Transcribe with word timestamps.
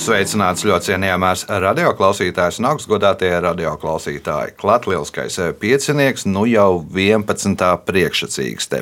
Sveicināts 0.00 0.62
ļoti 0.64 0.94
cienījamās 0.94 1.42
radioklausītājas 1.60 2.56
un 2.62 2.70
augstgadātie 2.70 3.28
radioklausītāji. 3.44 4.54
Latvijas 4.64 5.36
piecinieks 5.60 6.24
nu 6.24 6.46
jau 6.48 6.80
11. 6.96 7.66
priekšsacīkste. 7.84 8.80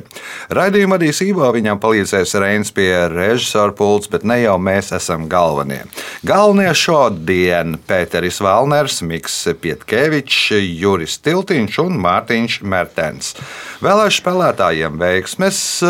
Raidījuma 0.55 0.95
vadīs 0.95 1.19
Ivo, 1.27 1.49
viņam 1.57 1.83
palīdzēs 1.83 2.37
Reins 2.39 2.71
pie 2.71 2.93
režisora 3.11 3.75
pults, 3.75 4.07
bet 4.13 4.23
ne 4.23 4.39
jau 4.45 4.55
mēs 4.63 4.93
esam 4.95 5.27
galvenie. 5.27 5.83
Galvenie 6.23 6.71
šodien- 6.71 7.81
Pēteris 7.91 8.39
Valners, 8.39 9.03
Miks 9.03 9.43
Pietkevičs, 9.59 10.55
Juris 10.79 11.19
Tiltiņš 11.19 11.83
un 11.83 11.99
Mārtiņš 11.99 12.63
Mertens. 12.63 13.35
Vēlēšu 13.83 14.23
spēlētājiem 14.23 15.03
veiksmes! 15.03 15.83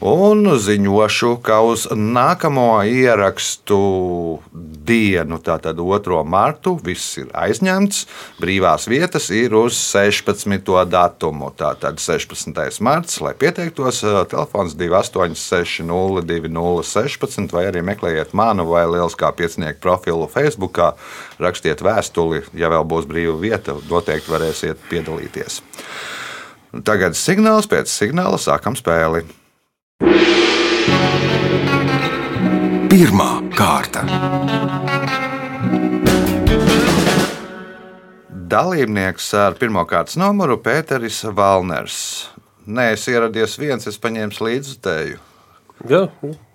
Un 0.00 0.46
ziņošu, 0.56 1.34
ka 1.44 1.58
uz 1.60 1.82
nākamo 1.92 2.78
ierakstu 2.88 3.76
dienu, 4.88 5.36
tātad 5.44 5.76
2. 5.76 6.22
martu, 6.24 6.72
viss 6.80 7.18
ir 7.20 7.26
aizņemts. 7.36 8.06
Brīvās 8.40 8.88
vietas 8.88 9.26
ir 9.28 9.52
uz 9.58 9.76
16. 9.76 10.70
datumu. 10.88 11.50
Tātad 11.52 12.00
16. 12.00 12.80
marts, 12.80 13.18
lai 13.20 13.34
pieteiktos, 13.36 14.00
telefons 14.32 14.72
286, 14.80 15.84
216, 16.24 17.52
vai 17.52 17.66
arī 17.68 17.82
meklējiet 17.84 18.32
manu 18.32 18.64
vai 18.70 18.86
Lieliskā 18.88 19.28
piecinieku 19.36 19.82
profilu 19.84 20.30
Facebook, 20.32 20.80
rakstiet 21.44 21.84
vēstuli, 21.84 22.46
ja 22.56 22.72
vēl 22.72 22.88
būs 22.88 23.04
brīva 23.10 23.36
vieta, 23.36 23.76
noteikti 23.92 24.32
varēsiet 24.32 24.80
piedalīties. 24.88 25.60
Tagad 26.88 27.20
signāls 27.20 27.68
pēc 27.68 27.92
signāla 27.92 28.40
sākam 28.40 28.80
spēli. 28.80 29.26
Pirmā 32.90 33.30
kārta. 33.52 34.02
Dalībnieks 38.50 39.26
ar 39.38 39.54
pirmā 39.60 39.84
kārtas 39.86 40.16
numuru 40.18 40.56
Pēteris 40.64 41.20
Valners. 41.36 41.98
Nē, 42.66 42.92
es 42.94 43.04
ieradies 43.12 43.58
viens, 43.60 43.86
es 43.86 43.98
paņēmu 44.00 44.40
līdzi 44.46 44.78
teju. 44.82 45.18
Jā, 45.88 46.02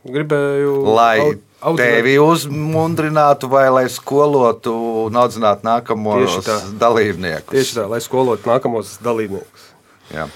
gribēju. 0.06 0.74
Lai 0.96 1.20
au- 1.62 1.76
tevi 1.78 2.18
uzmundrinātu, 2.22 3.50
vai 3.50 3.70
lai 3.70 3.86
skolotu 3.90 4.74
un 5.06 5.14
audzinātu 5.14 5.62
nākamos 5.66 6.26
Tieši 6.26 6.42
tā. 6.46 6.60
dalībniekus. 6.78 7.54
Tieši 7.54 7.78
tā, 7.80 7.90
lai 7.90 8.00
skolotu 8.00 8.46
nākamos 8.50 8.98
dalībniekus. 9.02 9.72
Jā. 10.14 10.28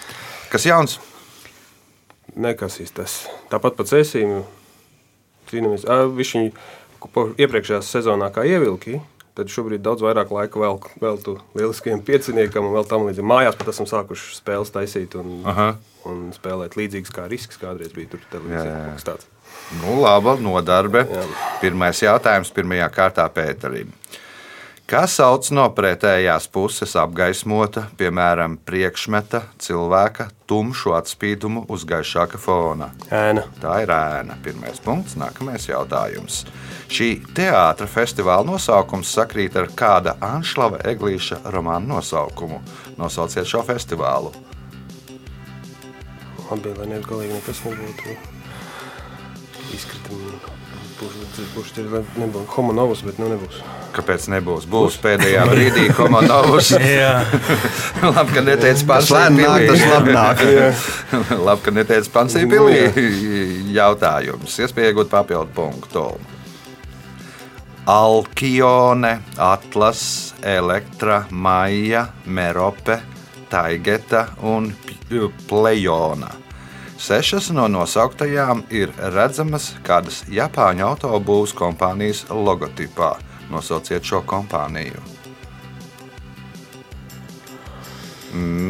Kas 0.50 0.64
jauns? 0.66 0.98
Nekasīs 2.40 2.94
tas. 2.96 3.22
Tāpat 3.52 3.76
pats 3.80 3.96
esīm. 4.00 4.42
Cīnāmies. 5.50 5.86
Viņš 6.16 6.36
viņu 6.38 7.34
iepriekšējā 7.40 7.80
sezonā 7.86 8.30
kā 8.34 8.46
ievilki. 8.48 9.00
Tad 9.40 9.52
šobrīd 9.54 9.84
daudz 9.86 10.04
vairāk 10.04 10.32
laika 10.36 10.60
vēl, 10.60 10.80
veltu 11.00 11.38
lieliskajam 11.56 12.02
pieciniekam 12.04 12.66
un 12.68 12.74
vēl 12.76 12.88
tam 12.90 13.06
līdzīgi. 13.08 13.28
Mājās 13.30 13.56
pat 13.60 13.70
esam 13.72 13.88
sākuši 13.88 14.34
spēles 14.36 14.74
taisīt 14.76 15.16
un, 15.20 15.38
Aha. 15.48 15.68
un 16.10 16.26
spēlēt 16.36 16.76
līdzīgas 16.80 17.14
kā 17.16 17.28
risks 17.32 17.60
kādreiz 17.62 17.94
bija 17.96 18.12
tur 18.16 18.26
televīzijā. 18.34 19.16
Nu, 19.80 20.00
laba 20.02 20.34
nodarbe. 20.42 21.06
Jā. 21.08 21.24
Pirmais 21.62 22.02
jautājums 22.04 22.52
pirmajā 22.56 22.90
kārtā 22.92 23.28
Pēterim. 23.32 23.94
Kā 24.90 25.04
sauc 25.06 25.46
no 25.54 25.68
pretējās 25.78 26.48
puses 26.50 26.96
apgaismota, 26.98 27.84
piemēram, 28.00 28.56
priekšmeta 28.66 29.44
cilvēka 29.62 30.26
tumšu 30.50 30.96
atspīdumu 30.98 31.68
uz 31.70 31.84
gaišāka 31.86 32.40
fona? 32.42 32.88
Ēna. 33.14 33.44
Tā 33.62 33.76
ir 33.84 33.94
ēna. 33.94 34.40
Pirmais 34.42 34.82
punkts, 34.82 35.14
nākamais 35.22 35.70
jautājums. 35.70 36.40
Šī 36.90 37.12
teātris 37.38 37.94
festivāla 37.94 38.48
nosaukums 38.50 39.14
sakrīt 39.14 39.60
ar 39.62 39.70
kāda 39.78 40.16
Anšlava 40.26 40.82
Eglīša 40.90 41.44
romāna 41.54 41.94
nosaukumu. 41.94 42.58
Nosauciet 42.98 43.46
šo 43.46 43.62
festivālu. 43.70 44.34
Labi, 46.50 46.74
lai 46.82 46.90
nevis 46.96 47.06
galīgi 47.14 47.38
nekas 47.38 47.66
nebūtu. 47.68 48.18
Izkritam. 49.80 50.20
Būs 51.00 51.70
tur 51.72 51.86
nebūs 52.20 52.50
homo 52.58 52.74
novus, 52.76 53.02
bet 53.08 53.20
nu 53.22 53.30
nebūs. 53.32 53.62
Kāpēc 53.96 54.26
nebūs? 54.34 54.66
Būs 54.70 54.98
pēdējā 55.02 55.46
brīdī 55.48 55.86
komandas. 55.98 56.74
labi, 58.18 58.34
ka 58.36 58.44
neteicis 58.44 58.84
nāk, 59.40 59.64
tas 59.70 59.86
labi 59.88 60.16
nāk. 60.18 60.44
labi, 61.48 61.64
ka 61.66 61.74
neteicis 61.78 62.12
pansīpilī 62.14 62.84
jautājums. 63.76 64.60
Iespēja 64.60 64.92
iegūt 64.92 65.14
papildu 65.14 65.56
punktu. 65.56 66.06
Alkione, 67.90 69.16
Atlas, 69.42 70.36
Elektra, 70.46 71.24
Maija, 71.32 72.04
Merope, 72.28 73.00
Taigeta 73.50 74.28
un 74.46 74.70
Plejona. 75.48 76.30
Sešas 77.00 77.46
no 77.56 77.64
nosauktajām 77.72 78.66
ir 78.76 78.92
redzamas 79.16 79.70
kādas 79.88 80.18
Japāņu 80.28 80.84
autobūvas 80.84 81.54
kompānijas 81.56 82.26
logotipā. 82.28 83.14
Nosauciet 83.50 84.04
šo 84.04 84.20
kompāniju. 84.28 85.00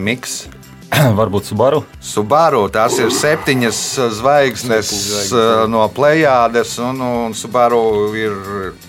Miks, 0.05 0.43
Varbūt 1.19 1.49
Subaru. 1.49 1.83
Subaru. 2.03 2.63
Tās 2.73 2.97
ir 3.01 3.11
septiņas 3.13 3.79
zvaigznes 4.19 4.89
Septiņas 4.89 4.89
zvaigznes, 4.89 5.31
eh, 5.37 5.63
no 5.71 5.85
plējādes, 5.93 6.75
un, 6.83 7.01
un 7.05 7.35
Subaru 7.37 7.81
ir 8.17 8.35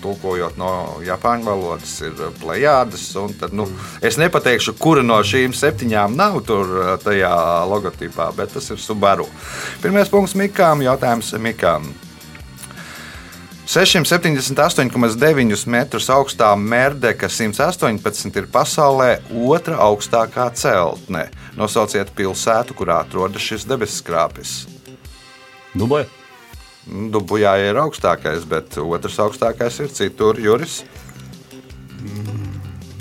tulkojot 0.01 0.57
no 0.59 0.71
japāņu 1.05 1.47
valodas, 1.47 1.95
ir 2.05 2.17
plējādes. 2.41 3.07
un 3.21 3.35
Tad, 3.41 3.55
nu, 3.57 3.67
es 4.01 4.19
nepateikšu, 4.21 4.75
kura 4.81 5.05
no 5.05 5.21
šīm 5.23 5.55
septiņām 5.55 6.15
nav 6.17 6.41
tur 6.47 6.97
tajā 7.03 7.33
logotipā, 7.69 8.31
bet 8.37 8.55
tas 8.57 8.71
ir 8.73 8.81
Subaru. 8.81 9.29
Pirmais 9.81 10.09
punkts 10.11 10.37
Mikām, 10.37 10.83
jautājums 10.85 11.33
Mikām. 11.39 11.91
678,9 13.67 15.67
metrus 15.67 16.09
augstā 16.09 16.55
Merdeka 16.57 17.29
118 17.29 18.39
ir 18.41 18.47
pasaulē 18.51 19.19
otrā 19.31 19.77
augstākā 19.85 20.49
celtne. 20.57 21.27
Nosauciet 21.57 22.09
pilsētu, 22.17 22.75
kurā 22.75 23.03
atrodas 23.05 23.45
šis 23.45 23.67
debesskrāpis. 23.69 24.65
Dubai. 25.77 26.07
Dubujā 26.89 27.53
ir 27.61 27.77
augstākais, 27.77 28.47
bet 28.49 28.73
otrs 28.81 29.19
augstākais 29.21 29.77
ir 29.85 29.93
citur, 29.93 30.41
Juris. 30.41 30.81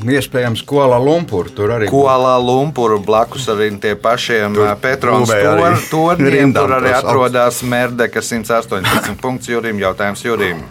Iespējams, 0.00 0.62
Kuala 0.64 0.96
Lumpur 0.96 1.50
tur 1.52 1.74
arī 1.74 1.88
Kuala 1.90 2.38
Lumpur 2.40 2.96
blakus 3.04 3.44
arī 3.52 3.68
tie 3.82 3.92
pašiem 4.00 4.56
Petronas 4.80 5.88
torņiem. 5.92 6.54
Tur 6.56 6.76
arī 6.78 6.94
atrodas 7.00 7.60
Merdeka 7.62 8.22
118 8.24 9.18
punkts 9.20 9.50
Jurim. 9.52 9.80
Jautājums 9.82 10.24
Jurim. 10.24 10.62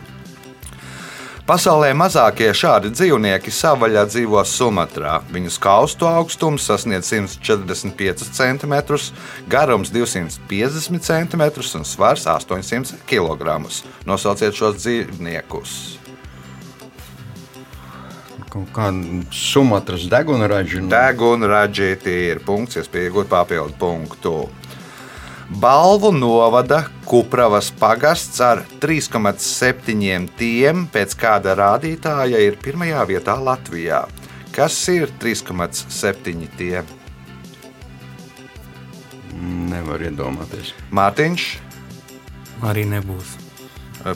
Pasaulē 1.50 1.96
mazākie 1.98 2.52
šādi 2.54 2.92
dzīvnieki 2.94 3.50
savvaļā 3.50 4.04
dzīvo 4.06 4.42
Sumatrā. 4.46 5.16
Viņu 5.34 5.50
skaustu 5.56 6.06
augstums 6.06 6.68
sasniedz 6.70 7.10
145 7.10 8.28
cm, 8.38 8.76
garums 9.50 9.90
250 9.90 11.02
cm 11.10 11.48
un 11.80 11.90
svars 11.90 12.28
800 12.30 13.02
kg. 13.10 13.58
Nosauciet 14.06 14.54
šos 14.62 14.78
dzīvniekus. 14.84 15.80
Kaut 18.52 18.72
kāda 18.76 19.22
Sumatras 19.34 20.08
degunraža. 20.12 20.82
Deguna 20.92 21.50
raģēti 21.52 22.16
ir 22.32 22.42
punkts, 22.46 22.80
iespēja 22.80 23.10
iegūt 23.10 23.30
papildu 23.32 23.78
punktu. 23.80 24.34
Balvu 25.50 26.12
novada 26.14 26.84
Kupravas 27.10 27.72
pagasts 27.74 28.38
ar 28.46 28.62
3,7 28.82 30.28
tiem 30.38 30.84
pēc 30.94 31.16
kāda 31.18 31.56
rādītāja 31.58 32.42
ir 32.46 32.60
pirmajā 32.62 33.06
vietā 33.10 33.38
Latvijā. 33.42 34.04
Kas 34.54 34.78
ir 34.94 35.10
3,7 35.22 36.46
tiem? 36.60 36.94
Nevar 39.70 40.04
iedomāties. 40.06 40.76
Mārtiņš, 40.94 41.50
Arī 42.60 42.84
nebūs. 42.84 43.38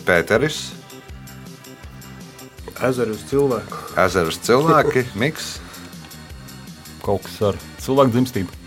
Pēteris, 0.04 0.74
Ezeru 2.82 3.14
uz 3.14 3.22
cilvēku. 3.30 3.78
Ezeras 4.06 4.40
cilvēki, 4.44 5.06
Miks, 5.22 5.58
Kaut 7.04 7.26
kas 7.26 7.40
ar 7.44 7.58
cilvēku 7.84 8.14
dzimstību. 8.16 8.60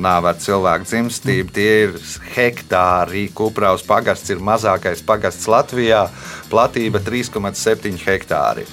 Nav 0.00 0.24
ar 0.28 0.36
cilvēku 0.40 0.84
dzimstību, 0.88 1.52
tie 1.52 1.68
ir 1.84 1.94
hektāri. 2.34 3.26
Kupraus 3.36 3.84
pagasts 3.84 4.32
ir 4.32 4.40
mazākais 4.44 5.00
pagasts 5.04 5.44
Latvijā, 5.48 6.06
platība 6.48 7.00
3,7 7.04 8.00
hektāri. 8.06 8.64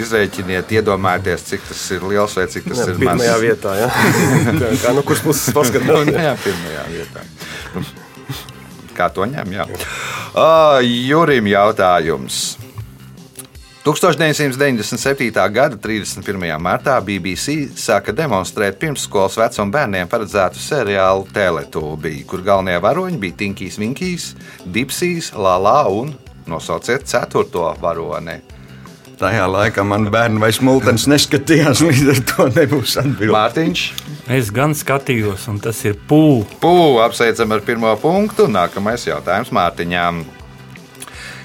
Izrēķiniet, 0.00 0.72
iedomājieties, 0.72 1.44
cik 1.50 1.68
tas 1.68 1.84
ir 1.96 2.04
liels 2.08 2.36
vai 2.36 2.46
cik 2.52 2.64
tas 2.72 2.80
Jā, 2.80 2.88
ir 2.92 3.00
pirmajā 3.04 3.36
mazs. 3.36 3.44
vietā. 3.44 3.76
Ja? 3.78 3.88
Kā, 4.60 4.72
kā 4.86 4.96
no 4.96 5.04
kuras 5.04 5.22
puses 5.24 5.52
paskatās? 5.56 6.12
Jā, 6.12 6.34
pirmajā 6.44 6.84
vietā. 6.92 7.24
Kā 8.96 9.08
to 9.12 9.28
ņem? 9.28 9.52
Jā. 9.60 9.68
Uh, 10.32 10.80
Jurim 10.84 11.48
jautājums. 11.52 12.44
1997. 13.84 15.28
gada 15.52 15.76
31. 15.76 16.56
martā 16.56 16.94
BBC 17.04 17.66
sāka 17.76 18.14
demonstrēt 18.16 18.78
pirmsskolas 18.80 19.36
vecuma 19.36 19.74
bērniem 19.74 20.08
paredzētu 20.08 20.56
seriālu 20.56 21.26
Teletubiju, 21.34 22.24
kur 22.30 22.40
galvenie 22.46 22.78
varoņi 22.80 23.20
bija 23.20 23.36
Tinkijs, 23.42 23.76
Vinkijs, 23.82 24.30
Dipsijs, 24.64 25.34
Lala 25.36 25.82
un 25.92 26.14
nosauciet 26.48 27.04
ceturto 27.04 27.66
varoni. 27.82 28.38
Tajā 29.20 29.44
laikā 29.52 29.84
man 29.86 30.08
bērni 30.10 30.40
vairs 30.40 30.62
multens 30.64 31.04
neskatījās, 31.10 31.84
līdz 31.88 32.14
ar 32.14 32.22
to 32.32 32.48
nebūs 32.56 32.96
atbildība. 33.02 33.36
Mārtiņš, 33.36 33.84
Es 34.32 34.48
gan 34.48 34.72
skatījos, 34.72 35.44
un 35.52 35.58
tas 35.60 35.82
ir 35.84 35.98
pūlis. 36.08 36.56
Pū, 36.62 36.96
apsveicam 37.04 37.52
ar 37.52 37.60
pirmo 37.66 37.92
punktu. 38.00 38.46
Nākamais 38.48 39.04
jautājums 39.04 39.52
Mārtiņām. 39.52 40.22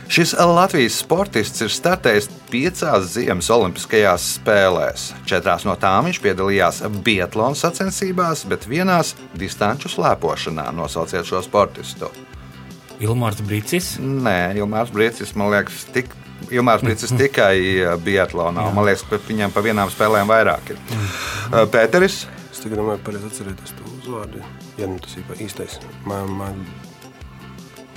Šis 0.09 0.31
Latvijas 0.33 0.95
sportists 1.03 1.61
ir 1.61 1.69
startējis 1.69 2.31
piecās 2.49 3.11
ziemas 3.13 3.45
olimpiskajās 3.53 4.23
spēlēs. 4.39 5.03
Četrās 5.29 5.67
no 5.69 5.75
tām 5.77 6.07
viņš 6.09 6.19
piedalījās 6.23 6.79
Biatlona 7.05 7.53
sacensībās, 7.53 8.41
bet 8.49 8.65
vienās 8.65 9.13
distanču 9.37 9.91
slēpošanā. 9.93 10.71
Nosauciet 10.73 11.29
šo 11.29 11.43
sportistu. 11.45 12.09
Ilmārs 12.97 13.43
Brīsis. 13.45 13.91
Nē, 14.01 14.55
Ilmārs 14.57 14.89
Brīsīs, 14.95 15.35
man 15.37 15.53
liekas, 15.53 15.85
tik, 15.93 16.09
Ilmārs 16.49 16.81
Brīsīs 16.81 17.13
tikai 17.13 17.53
uh, 17.61 17.93
Biatlonā. 18.01 18.65
Man 18.73 18.89
liekas, 18.89 19.05
ka 19.13 19.21
viņam 19.29 19.53
pa 19.53 19.61
vienām 19.61 19.93
spēlēm 19.93 20.33
vairāk 20.33 20.73
ir. 20.73 20.81
Uh, 20.89 21.67
Pēteris. 21.69 22.23
Es 22.49 22.65
tikai 22.65 22.81
domāju, 22.81 23.05
pareizi 23.05 23.29
atcerēties 23.29 23.77
to 23.77 23.93
uzvārdu. 24.01 24.41
Ja 24.81 24.89
nu 24.89 24.97
tas 25.05 25.13
ir 25.21 25.45
īstais. 25.45 25.77
Man, 26.09 26.33
man, 26.41 26.65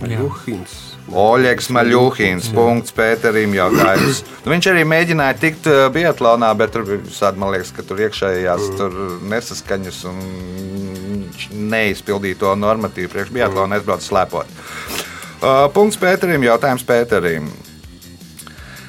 Jā. 0.02 0.18
Juhins. 0.18 0.72
Oļegs 1.12 1.68
Maļuhins, 1.74 2.48
punkts 2.54 2.94
Pēterim 2.96 3.54
jautājums. 3.54 4.22
Nu, 4.42 4.52
viņš 4.54 4.68
arī 4.72 4.84
mēģināja 4.88 5.36
tikt 5.38 5.68
uh, 5.70 5.84
Biatlonā, 5.94 6.50
bet 6.58 6.72
tur 6.74 6.86
visādi, 6.88 7.38
man 7.42 7.52
liekas, 7.54 7.72
ka 7.76 7.84
tur 7.86 8.00
iekšējās 8.06 8.68
tur 8.78 8.96
nesaskaņas 9.30 10.00
un 10.10 10.22
viņš 11.32 11.48
neizpildīja 11.74 12.40
to 12.42 12.54
normatīvu 12.58 13.12
priekš 13.12 13.34
Biatlona 13.34 13.78
aizbrauc 13.78 14.06
slēpot. 14.06 14.56
Uh, 15.42 15.66
punkts 15.74 16.00
Pēterim, 16.02 16.46
jautājums 16.46 16.86
Pēterim. 16.86 17.50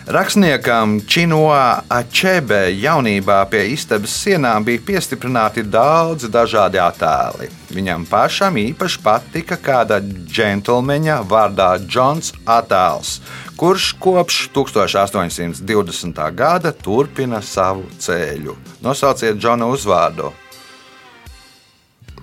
Rakstniekam 0.04 0.98
Činoā 1.08 1.84
Achebe 1.88 2.68
jaunībā 2.76 3.38
pie 3.48 3.62
istabas 3.72 4.12
sienām 4.20 4.66
bija 4.68 4.82
piestiprināti 4.84 5.64
daudzi 5.64 6.28
dažādi 6.28 6.82
attēli. 6.84 7.48
Viņam 7.72 8.04
pašam 8.10 8.58
īpaši 8.60 9.00
patika 9.06 9.56
kāda 9.56 10.02
džentlmeņa 10.04 11.22
vārdā 11.30 11.70
Džons 11.86 12.34
attēls, 12.44 13.22
kurš 13.56 13.94
kopš 14.04 14.42
1820. 14.58 16.20
gada 16.36 16.74
turpina 16.76 17.40
savu 17.42 17.88
ceļu. 18.04 18.58
Nosauciet 18.84 19.40
Džona 19.40 19.72
uzvārdu. 19.72 20.34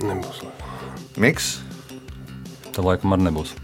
Nebūs. 0.05 0.45
Miks, 1.21 1.49
Tā 2.71 2.85
laikam 2.85 3.17
arī 3.17 3.27
nebūs. 3.31 3.55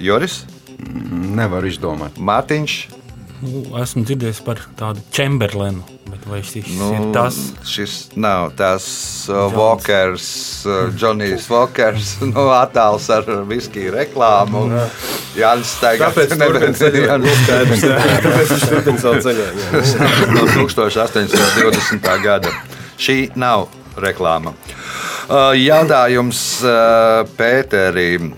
Joris, 0.00 0.40
Nevar 0.80 1.66
izdomāt. 1.68 2.16
Mārtiņš. 2.16 2.99
Nu, 3.40 3.62
esmu 3.80 4.02
dzirdējis 4.04 4.42
par 4.44 4.58
tādu 4.76 5.00
Chamberlainu, 5.16 5.80
bet 6.10 6.26
vai 6.28 6.42
šis 6.44 6.66
nu, 6.76 6.90
ir 6.92 7.06
tas? 7.14 7.38
Šis 7.64 7.94
nav 8.20 8.50
tas 8.58 8.84
uh, 9.32 9.46
Walkers, 9.54 10.26
uh, 10.68 10.90
Džonijs 10.92 11.46
Walkers, 11.48 12.18
nu, 12.34 12.50
attēls 12.52 13.08
ar 13.14 13.30
viskiju 13.48 13.94
reklāmu. 13.96 14.66
Jānis 15.38 15.72
Steigā. 15.78 16.10
Tāpēc 16.10 16.36
turpina 16.42 16.76
ceļot. 16.82 17.24
Nu, 17.24 17.32
skaidrs, 17.46 17.86
jā. 17.88 17.96
Tāpēc 18.26 18.52
viņš 18.52 18.68
turpina 18.74 19.04
savu 19.06 19.34
jā. 19.38 19.48
no 20.36 20.44
1820. 20.66 22.12
gada. 22.26 22.52
Šī 23.00 23.18
nav 23.40 23.70
reklāma. 24.00 24.52
Uh, 25.30 25.54
Jautājums 25.56 26.44
uh, 26.66 27.24
Pēterim. 27.40 28.34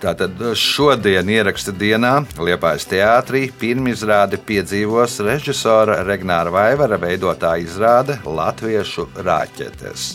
Tātad 0.00 0.38
šodien 0.56 1.28
ieraksta 1.28 1.74
dienā 1.76 2.22
Liepājas 2.40 2.86
teātrī 2.88 3.50
pirmizrādi 3.60 4.38
piedzīvos 4.48 5.18
režisora 5.26 5.98
Regnāra 6.08 6.48
Vaivara 6.54 6.96
veidotā 6.96 7.50
izrāde 7.60 8.16
Latviešu 8.24 9.10
rāķetes. 9.20 10.06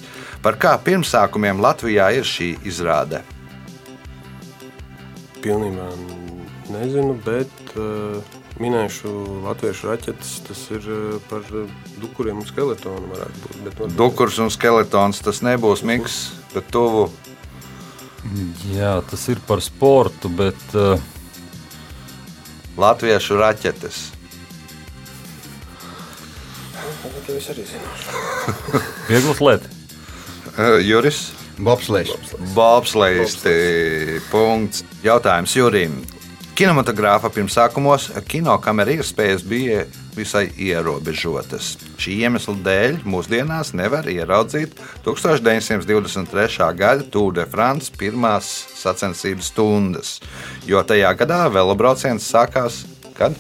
Par 0.42 0.58
kā 0.58 0.72
pirmsākumiem 0.82 1.62
Latvijā 1.62 2.08
ir 2.18 2.26
šī 2.26 2.56
izrāde? 2.66 3.22
Pilnībā 5.46 5.92
nezinu, 6.74 7.14
bet 7.22 7.78
uh, 7.78 8.18
minēšu 8.58 9.14
latviešu 9.46 9.92
raķetes. 9.92 10.34
Tas 10.48 10.66
ir 10.74 10.90
uh, 10.90 11.06
par 11.30 11.46
dukuriem 12.02 12.42
un 12.42 12.50
skeletonu. 12.50 13.14
varētu 13.14 13.46
Būt, 13.46 13.62
varbūt- 13.70 13.96
Dukurs 14.02 14.42
un 14.42 14.50
skeletons 14.50 15.22
tas 15.22 15.46
nebūs 15.46 15.86
miks, 15.86 16.20
bet 16.58 16.74
tuvu 16.74 17.12
Jā, 18.74 18.98
tas 19.06 19.28
ir 19.30 19.40
par 19.46 19.62
sportu, 19.62 20.32
bet 20.34 20.58
uh, 20.74 20.98
Latviešu 22.80 23.38
raķetes. 23.40 24.02
Bet 27.06 27.30
es 27.38 27.50
arī 27.54 27.66
zinu. 27.70 27.94
vieglas 29.12 29.42
lietas. 29.44 29.82
Uh, 30.56 30.80
Juris. 30.84 31.28
Bobslēgs. 31.56 32.34
Bobslēgti. 32.56 34.20
Punkts. 34.32 34.84
Jautājums 35.06 35.54
Jurim. 35.56 36.02
Kinematogrāfa 36.56 37.32
pirmsākumos 37.32 38.10
kinokamera 38.28 38.98
iespējas 38.98 39.44
bija 39.48 39.86
visai 40.18 40.48
ierobežotas. 40.58 41.76
Šī 42.02 42.18
iemesla 42.26 42.56
dēļ 42.66 43.00
mūsdienās 43.06 43.74
nevar 43.78 44.08
ieraudzīt 44.12 44.76
1923. 45.06 46.72
gada 46.80 47.06
Tour 47.12 47.36
de 47.36 47.46
France 47.50 47.94
pirmās 47.94 48.50
sacensības 48.80 49.52
stundas, 49.54 50.18
jo 50.68 50.82
tajā 50.84 51.14
gadā 51.20 51.46
velobrauciens 51.54 52.26
sākās 52.32 52.84
kad? 53.18 53.36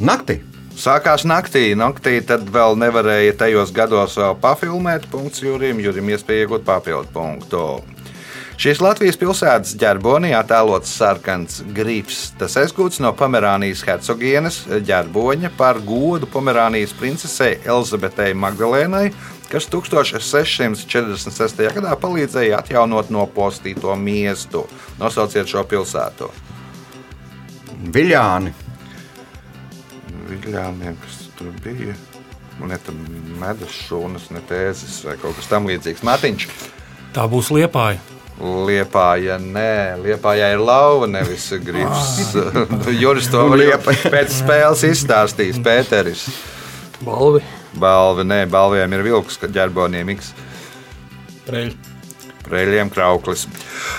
Naktī. 0.00 0.40
Sākās 0.74 1.22
naktī, 1.22 1.68
naktī 1.78 2.16
tad 2.26 2.48
vēl 2.50 2.74
nevarēja 2.82 3.36
tajos 3.44 3.70
gados 3.74 4.18
vēl 4.18 4.34
pafilmēt. 4.42 5.06
Punkts 5.12 5.44
Jurim, 5.44 5.78
Jurim 5.78 6.10
iespēja 6.10 6.48
iegūt 6.48 6.66
papildu 6.66 7.14
punktu. 7.14 7.93
Šīs 8.54 8.78
Latvijas 8.78 9.16
pilsētas 9.18 9.72
ģerbonī 9.80 10.30
attēlots 10.38 10.92
sarkans 10.94 11.58
grifs. 11.74 12.28
Tas 12.38 12.54
aizgūts 12.60 13.00
no 13.02 13.10
Pomerānijas 13.18 13.82
hercogienes 13.86 14.60
ģerboņa 14.86 15.50
par 15.58 15.80
godu 15.82 16.28
Pomerānijas 16.30 16.94
princesei 16.96 17.56
Elizabetei 17.66 18.30
Magdalēnai, 18.38 19.08
kas 19.50 19.66
1646. 19.72 21.64
gadā 21.74 21.96
palīdzēja 21.98 22.62
atjaunot 22.62 23.10
nopostīto 23.14 23.96
miestu. 23.98 24.62
Nosauciet 25.02 25.50
šo 25.50 25.66
pilsētu. 25.68 26.30
Viļāni. 27.94 28.54
Viļāniem, 30.30 30.94
kas 31.02 31.18
tur 31.40 31.50
bija. 31.66 31.98
Ne 32.62 32.78
tam 32.86 33.02
medus 33.42 33.74
šūnas, 33.88 34.30
ne 34.30 34.40
tēzes 34.46 35.02
vai 35.08 35.18
kaut 35.18 35.34
kas 35.40 35.50
tamlīdzīgs. 35.50 36.06
Mārtiņš, 36.06 36.46
Tā 37.14 37.28
būs 37.30 37.52
liepāja. 37.54 38.00
Liepāja, 38.42 39.36
nē, 39.38 39.94
Liepājā 40.02 40.50
ir 40.56 40.62
lauva, 40.62 41.06
nevis 41.06 41.46
gribs. 41.62 42.34
Juris 43.02 43.30
to 43.30 43.44
var 43.52 43.62
pēc 43.86 44.34
spēles 44.34 44.82
izstāstīs. 44.88 45.60
Pēteris, 45.62 46.26
Balvi. 47.06 47.44
balva, 47.78 48.26
nē, 48.26 48.44
balviem 48.50 48.98
ir 48.98 49.04
vilks, 49.06 49.38
kad 49.38 49.54
ģerboniem 49.54 50.16
iks. 50.16 50.32
Preļ. 51.46 51.74
Preļiem 52.44 52.90
krauklis. 52.92 53.46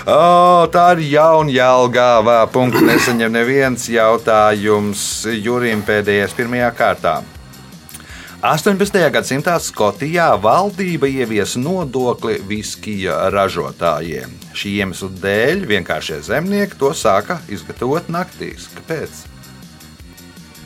O, 0.06 0.66
tā 0.70 0.84
ir 0.94 1.06
jauna 1.16 1.50
jēlgāvā. 1.50 2.36
Punkts 2.54 2.84
nesaņem 2.84 3.32
neviens 3.34 3.88
jautājums 3.90 5.00
Jurim 5.34 5.82
pēdējais 5.86 6.36
pirmajā 6.36 6.70
kārtā. 6.78 7.16
18. 8.46 8.94
gadsimtā 9.10 9.56
Skotijā 9.58 10.28
valdība 10.38 11.08
ieviesa 11.10 11.58
nodokli 11.58 12.36
viskija 12.46 13.24
ražotājiem. 13.34 14.30
Šī 14.54 14.76
iemesla 14.84 15.08
dēļ 15.24 15.64
vienkāršie 15.66 16.20
zemnieki 16.28 16.78
to 16.78 16.92
sāka 16.94 17.40
izgatavot 17.50 18.06
naktīs. 18.06 18.68
Kāpēc? 18.76 19.24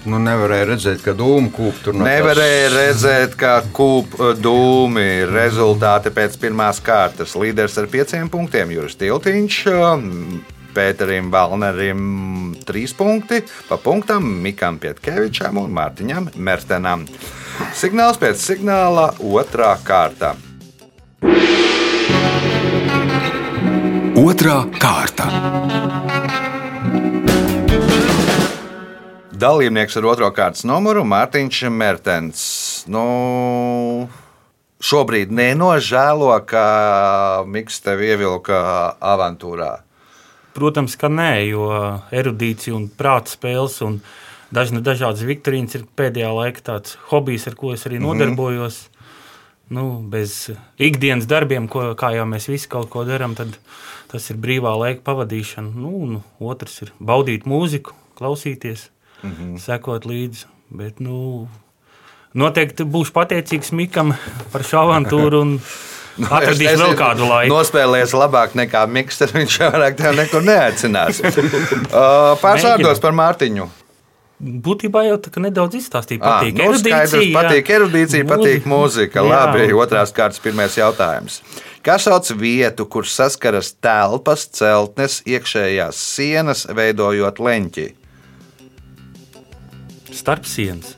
Nu, 0.04 0.20
nevarēja 0.20 0.68
redzēt, 0.74 1.00
ka 1.06 1.16
dūmu 1.16 1.54
kūp 1.56 1.80
tur 1.86 1.96
no 1.96 2.04
Nevarēja 2.04 2.68
redzēt, 2.74 3.40
kā 3.40 3.56
kūp 3.72 4.18
uh, 4.18 4.34
dūmi. 4.36 5.08
Rezultāti 5.32 6.12
pēc 6.12 6.36
pirmās 6.42 6.84
kārtas. 6.84 7.32
Līderis 7.32 7.80
ar 7.80 7.88
pieciem 7.88 8.28
punktiem 8.32 8.76
Juris 8.76 9.00
Tiltiņš. 9.00 9.60
Pēterim 10.74 11.30
Valnerim 11.32 12.54
trīs 12.66 12.94
punkti, 12.96 13.42
pa 13.68 13.78
punktam 13.80 14.26
Mikam 14.44 14.78
Pietkevičam 14.82 15.58
un 15.62 15.72
Mārtiņam 15.74 16.30
Mertenam. 16.36 17.06
Signāls 17.76 18.20
pēc 18.20 18.40
signāla 18.40 19.10
otrā 19.18 19.74
kārta. 19.84 20.34
Otra 24.20 24.62
kārta. 24.80 25.26
Dalībnieks 29.40 29.96
ar 29.96 30.08
otro 30.10 30.28
kārtas 30.36 30.66
numuru 30.68 31.00
Mārtiņš 31.08 31.60
Mertens. 31.72 32.42
Nu, 32.92 33.04
šobrīd 34.84 35.32
nenožēlo, 35.32 36.34
ka 36.44 36.64
Mikls 37.48 37.80
tevi 37.84 38.10
ievilka 38.12 38.58
avantūrā. 39.00 39.78
Protams, 40.56 40.96
ka 40.98 41.10
nē, 41.12 41.32
jo 41.50 41.66
erudīcija 42.14 42.74
un 42.74 42.88
prāta 42.90 43.30
spēles 43.30 43.78
un 43.86 44.00
dažna, 44.54 44.82
dažādas 44.84 45.22
viktorīnas 45.26 45.76
ir 45.78 45.86
pēdējā 45.96 46.30
laikā 46.34 46.64
tāds 46.66 46.96
hobijs, 47.10 47.46
ar 47.50 47.56
ko 47.58 47.74
es 47.76 47.86
arī 47.86 48.00
nodarbojos. 48.02 48.88
Nu, 49.70 50.00
bez 50.02 50.48
ikdienas 50.82 51.28
darbiem, 51.30 51.68
ko, 51.70 51.92
kā 51.94 52.10
jau 52.16 52.26
mēs 52.26 52.48
visi 52.50 52.66
kaut 52.70 52.88
ko 52.90 53.04
darām, 53.06 53.36
tad 53.38 53.54
tas 54.10 54.24
ir 54.32 54.40
brīvā 54.42 54.72
laika 54.74 55.04
pavadīšana. 55.06 55.70
Nu, 55.78 55.92
un 56.02 56.16
otrs 56.42 56.80
ir 56.82 56.90
baudīt 56.98 57.46
mūziku, 57.46 57.94
klausīties, 58.18 58.88
mm 59.22 59.30
-hmm. 59.30 59.58
sekot 59.62 60.08
līdzi. 60.10 60.48
Bet, 60.70 60.98
nu, 61.00 61.46
noteikti 62.34 62.84
būšu 62.84 63.14
pateicīgs 63.14 63.72
Mikam 63.72 64.14
par 64.52 64.66
šo 64.66 64.82
avantūru 64.82 65.44
un 66.18 66.28
atradīšu 66.30 66.80
vēl 66.82 66.96
kādu 66.98 67.28
laiku. 67.30 67.52
Nospēlēs 67.54 68.14
labāk 68.16 68.56
nekā 68.58 68.86
Mikls, 68.90 69.20
tad 69.22 69.34
viņš 69.36 69.60
vairāk 69.66 70.00
tev 70.00 70.16
nekur 70.18 70.46
neaicinās. 70.46 71.22
Uh, 71.90 72.36
Pāris 72.40 72.64
vārdos 72.64 73.00
par 73.02 73.14
Mārtiņu. 73.16 73.64
Būtībā 74.40 75.02
jau 75.04 75.16
tā 75.20 75.42
nedaudz 75.42 75.76
izstāstīja. 75.76 76.20
Ah, 76.24 76.38
Patīk 76.40 76.54
nu, 76.56 76.68
skaidrs, 76.72 77.12
erudīcija, 77.12 77.24
jā. 77.26 77.32
patīk 77.36 77.72
erudīcija, 77.74 78.26
patīk 78.28 78.68
mūzika. 78.72 79.20
Jā. 79.20 79.26
Labi, 79.28 79.66
otrās 79.76 80.14
kārtas 80.16 80.40
pirmais 80.40 80.76
jautājums. 80.78 81.40
Kā 81.84 81.98
sauc 82.00 82.30
vietu, 82.40 82.86
kur 82.88 83.08
saskaras 83.08 83.74
telpas, 83.84 84.46
celtnes, 84.56 85.18
iekšējās 85.28 86.00
sienas, 86.16 86.64
veidojot 86.72 87.42
leņķi? 87.44 87.86
Starp 90.16 90.48
sienas. 90.48 90.96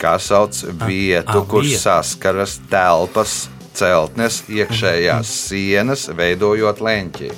Kā 0.00 0.16
sauc 0.20 0.56
vietu, 0.86 1.42
ah, 1.42 1.44
kur 1.48 1.68
vieta. 1.68 1.82
saskaras 1.84 2.56
telpas, 2.72 3.42
celtnes, 3.76 4.42
iekšējās 4.50 5.26
sienas, 5.48 6.08
veidojot 6.16 6.80
leņķi? 6.84 7.30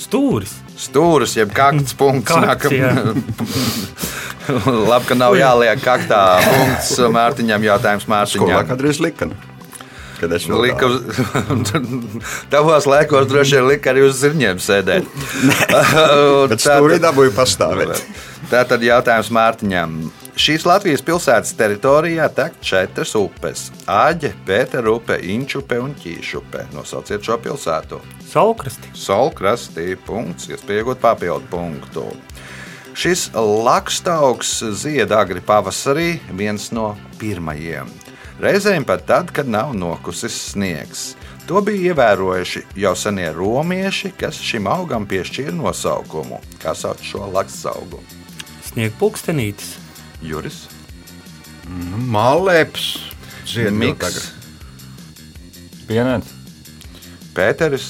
Stūris. 0.00 0.52
Stūris, 0.80 1.34
jeb 1.36 1.52
kakts 1.54 1.92
punkts. 1.98 2.32
Kakts. 2.32 2.70
Labi, 4.90 5.06
ka 5.06 5.14
nav 5.14 5.36
jāliek 5.38 5.78
kaktā 5.84 6.40
punkts 6.42 6.96
Mārtiņam 7.12 7.62
jautājums 7.68 8.04
Skolā 8.08 8.16
Mārtiņam. 8.16 8.66
kādreiz 8.72 8.98
lika. 9.04 9.26
Kad 10.20 10.32
es 10.36 10.44
Lika, 10.48 10.84
uz- 10.84 11.00
tavos 12.52 12.84
laikos 12.90 13.24
droši 13.30 13.54
vien 13.56 13.66
lika 13.70 13.90
arī 13.94 14.00
uz 14.04 14.14
zirņiem 14.20 14.56
sēdēt. 14.60 15.04
Bet 16.50 16.60
stūrī 16.60 16.98
dabūju 17.00 17.32
pastāvēt. 17.36 18.02
Tā 18.50 18.60
tad 18.68 18.80
jautājums 18.84 19.30
Mārtiņam. 19.32 19.88
Šīs 20.40 20.62
Latvijas 20.64 21.02
pilsētas 21.04 21.50
teritorijā 21.52 22.24
tek 22.32 22.54
četras 22.64 23.10
upes- 23.18 23.66
Āģe, 23.92 24.30
Pētera 24.46 24.88
upe, 24.88 25.18
Inčupe 25.20 25.76
un 25.76 25.90
Ķīšupe. 25.92 26.62
Nosauciet 26.72 27.20
šo 27.20 27.36
pilsētu. 27.36 27.98
Saulkrasti. 28.30 28.88
Solkrastī 28.96 29.98
punkts, 30.06 30.48
iespējot 30.48 30.96
papildu 31.02 31.44
punktu. 31.50 32.16
Šis 32.94 33.26
lakstaugs 33.34 34.62
zied 34.80 35.12
agri 35.12 35.40
pavasarī, 35.40 36.20
viens 36.32 36.72
no 36.72 36.96
pirmajiem. 37.18 37.92
Reizēm 38.40 38.86
pat 38.86 39.04
tad, 39.06 39.32
kad 39.32 39.46
nav 39.46 39.74
nokusis 39.74 40.32
sniegs. 40.54 41.16
To 41.46 41.60
bija 41.60 41.92
ievērojuši 41.92 42.64
jau 42.76 42.94
senie 42.96 43.28
romieši, 43.36 44.14
kas 44.16 44.40
šim 44.40 44.66
augam 44.66 45.04
piešķīra 45.04 45.52
nosaukumu. 45.52 46.40
Kā 46.64 46.72
sauc 46.72 47.04
šo 47.04 47.28
lakstaugu? 47.28 48.00
Sniega 48.64 48.96
Juris, 50.22 50.66
Mālēps. 52.10 52.90
Zied 53.50 53.70
vēl 53.70 53.78
Miks, 53.80 54.04
tagad. 54.04 54.22
Pienācis. 55.88 56.36
Pēteris. 57.34 57.88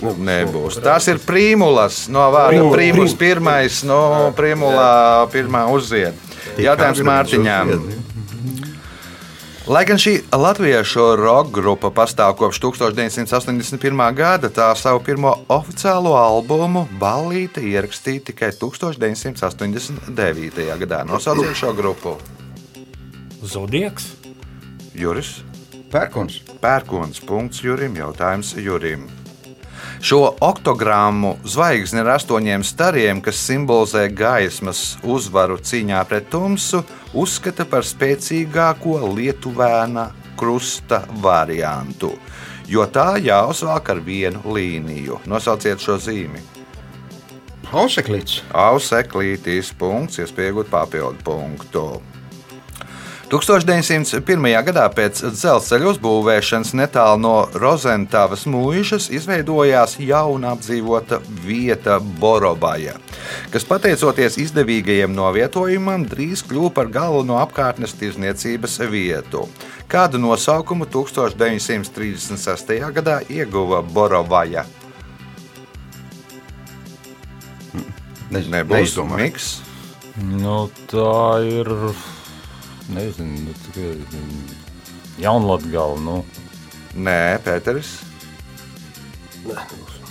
Nu, 0.00 0.14
nebūs. 0.16 0.78
Tās 0.80 1.08
ir 1.12 1.18
prīmulas 1.20 2.06
no 2.12 2.24
vārda 2.32 2.62
prīmus 2.72 3.12
pirmais, 3.20 3.82
no 3.84 4.30
prīmulā 4.36 5.28
pirmā 5.32 5.66
uzzied. 5.74 6.16
Jautājums 6.60 7.02
Mārtiņām. 7.04 7.74
Lai 9.70 9.84
gan 9.86 10.00
šī 10.02 10.34
latviešu 10.34 11.04
roka 11.14 11.52
grupa 11.54 11.94
pastāv 11.94 12.32
kopš 12.40 12.58
1981. 12.64 14.00
gada, 14.18 14.50
tā 14.50 14.66
savu 14.74 14.98
pirmo 15.06 15.30
oficiālo 15.46 16.16
albumu 16.18 16.90
Ballīte 16.98 17.62
ierakstīja 17.62 18.24
tikai 18.32 18.50
1989. 18.58 20.66
gadā. 20.82 21.06
Nosauciet 21.06 21.54
šo 21.62 21.70
grupu. 21.78 22.18
Zodieks. 23.46 24.10
Juris 24.90 25.46
Pērkons. 25.94 26.42
Pērkons. 26.58 27.22
Punkts 27.22 27.62
Jurim. 27.62 27.94
Jautājums 27.94 28.58
Jurim. 28.58 29.19
Šo 30.00 30.30
oktogrammu 30.40 31.34
zvaigzni 31.44 32.00
ar 32.00 32.14
astoņiem 32.14 32.62
stariem, 32.64 33.18
kas 33.20 33.36
simbolizē 33.44 34.06
gaismas 34.16 34.94
uzvaru 35.04 35.58
cīņā 35.60 35.98
pret 36.08 36.30
tumsu, 36.32 36.80
uzskata 37.12 37.66
par 37.68 37.84
spēcīgāko 37.84 38.96
lietuvēna 39.12 40.06
krusta 40.40 41.02
variantu, 41.20 42.14
jo 42.64 42.86
tā 42.88 43.18
jāuzvāk 43.20 43.92
ar 43.92 44.00
vienu 44.06 44.40
līniju. 44.56 45.20
Nosauciet 45.28 45.84
šo 45.84 45.98
zīmi. 46.00 46.40
Auseklīts. 47.70 48.40
Auseklītīs 48.56 49.74
punkts, 49.78 50.22
iespējot 50.24 50.72
papildu 50.72 51.20
punktu. 51.28 51.84
1901. 53.30 54.46
gadā 54.66 54.88
pēc 54.90 55.20
dzelzceļa 55.36 55.86
uzbūvēšanas 55.92 56.72
netālu 56.74 57.20
no 57.22 57.34
Rozentavas 57.54 58.42
mūžas 58.50 59.06
izveidojās 59.14 59.94
jauna 60.02 60.56
apdzīvota 60.56 61.20
vieta 61.44 62.00
Borobaja, 62.02 62.96
kas 63.54 63.68
pateicoties 63.70 64.34
izdevīgajiem 64.42 65.14
novietojumam 65.14 66.08
drīz 66.10 66.42
kļuva 66.50 66.74
par 66.80 66.90
galveno 66.90 67.38
apkārtnes 67.38 67.94
tirzniecības 68.02 68.80
vietu. 68.90 69.46
Kādu 69.86 70.18
nosaukumu 70.18 70.90
1936. 70.90 72.76
gadā 72.98 73.20
ieguva 73.30 73.78
Borobaja? 73.82 74.66
Nezinu, 78.30 78.56
Nebūs 78.58 78.74
neizdomāju. 78.74 79.22
miks. 79.22 79.52
Nu, 80.18 80.64
tā 80.90 81.46
ir. 81.46 81.70
Nezinu, 82.94 83.44
nu, 83.46 83.52
tikai 83.66 83.96
Jaunlatgala. 85.20 85.98
Nu. 86.00 86.16
Nē, 86.96 87.38
Pēteris. 87.44 88.00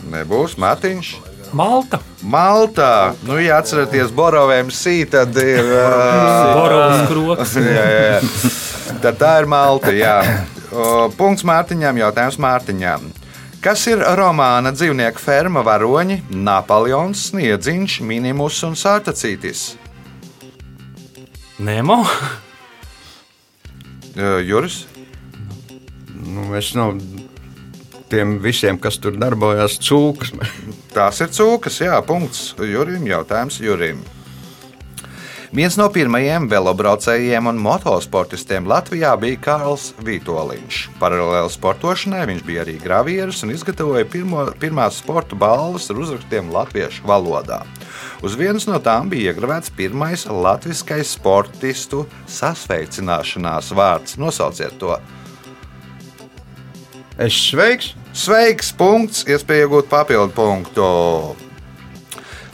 Nebūs 0.10 0.56
Mārtiņš. 0.60 1.10
Malta. 1.54 2.00
Maltā, 2.22 3.16
nu, 3.26 3.40
ja 3.42 3.58
atceraties, 3.58 4.12
Borovēm 4.14 4.70
sī, 4.74 5.02
tad 5.10 5.36
ir. 5.42 5.66
Uh, 5.80 6.56
Borovs 6.56 7.06
kroks. 7.10 7.56
jā, 7.58 7.86
jā. 7.90 8.18
Tad 9.02 9.18
tā 9.22 9.32
ir 9.42 9.48
Malta. 9.50 9.94
Jā. 9.96 10.20
O, 10.70 11.08
Punkts 11.18 11.46
Mārtiņam, 11.48 11.98
jautājums 12.04 12.38
Mārtiņam. 12.42 13.08
Kas 13.64 13.82
ir 13.92 14.02
romāna 14.16 14.72
dzīvnieku 14.72 15.20
ferma 15.20 15.64
varoņi, 15.66 16.22
Napoleons, 16.32 17.26
Sniedziņš, 17.32 18.00
Minimus 18.08 18.62
un 18.68 18.78
Sārtacītis? 18.80 19.74
Nemo. 21.60 22.04
Juris, 24.46 24.84
Nu, 26.20 26.56
es 26.58 26.74
no 26.76 26.92
tiem 28.12 28.38
visiem, 28.44 28.80
kas 28.82 29.00
tur 29.02 29.16
darbojās, 29.20 29.78
cūks. 29.86 30.34
tās 30.96 31.22
ir 31.24 31.32
cūkas, 31.36 31.80
jā, 31.86 32.00
punkts 32.06 32.54
Jurim, 32.60 33.08
jautājums 33.10 33.60
Jurim. 33.64 34.02
Viens 35.50 35.74
no 35.80 35.88
pirmajiem 35.90 36.44
velobraucējiem 36.46 37.48
un 37.50 37.58
motosportistiem 37.58 38.68
Latvijā 38.70 39.16
bija 39.18 39.40
Kārls 39.42 39.88
Vitoļņš. 40.06 40.82
Paralēli 41.02 41.50
sportošanai 41.50 42.28
viņš 42.30 42.44
bija 42.46 42.62
arī 42.62 42.76
gravieris 42.84 43.42
un 43.42 43.56
izgatavoja 43.56 44.06
pirmo, 44.06 44.44
pirmās 44.62 45.00
sporta 45.02 45.34
balvas 45.40 45.90
ar 45.90 46.04
uzrakstiem 46.04 46.54
latviešu 46.54 47.02
valodā. 47.10 47.64
Uz 48.22 48.38
vienas 48.38 48.70
no 48.70 48.78
tām 48.78 49.10
bija 49.10 49.34
iegravēts 49.34 49.74
pirmais 49.74 50.28
latviskais 50.30 51.16
sportistu 51.18 52.06
sasveicināšanās 52.30 53.74
vārds. 53.74 54.20
Nosauciet 54.22 54.78
to! 54.78 55.02
Es 57.18 57.34
sveiks! 57.50 57.96
Sveiks, 58.14 58.70
punkts, 58.78 59.26
iespēja 59.26 59.66
iegūt 59.66 59.90
papildu 59.90 60.34
punktu. 60.38 61.49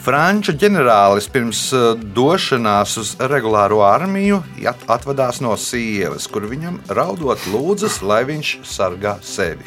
Franču 0.06 0.54
ģenerālis 0.62 1.26
pirms 1.34 1.60
uh, 1.74 1.96
došanās 1.98 2.92
uz 3.02 3.16
regulāro 3.32 3.80
armiju 3.82 4.44
at- 4.70 4.84
atvadās 4.94 5.40
no 5.42 5.56
sievas, 5.58 6.28
kur 6.30 6.46
viņam 6.46 6.78
raudot 6.94 7.42
lūdzas, 7.50 8.04
lai 8.06 8.20
viņš 8.28 8.52
sargā 8.70 9.16
sevi. 9.26 9.66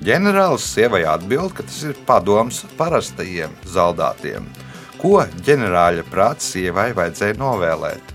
Ģenerālis 0.00 0.64
sievai 0.72 1.02
atbild, 1.08 1.52
ka 1.56 1.66
tas 1.68 1.82
ir 1.84 1.96
padoms 2.08 2.62
parastajiem 2.78 3.52
zaldātiem. 3.68 4.48
Ko 4.96 5.20
ģenerāļa 5.44 6.06
prāts 6.08 6.48
sievai 6.54 6.94
vajadzēja 6.96 7.36
novēlēt? 7.36 8.14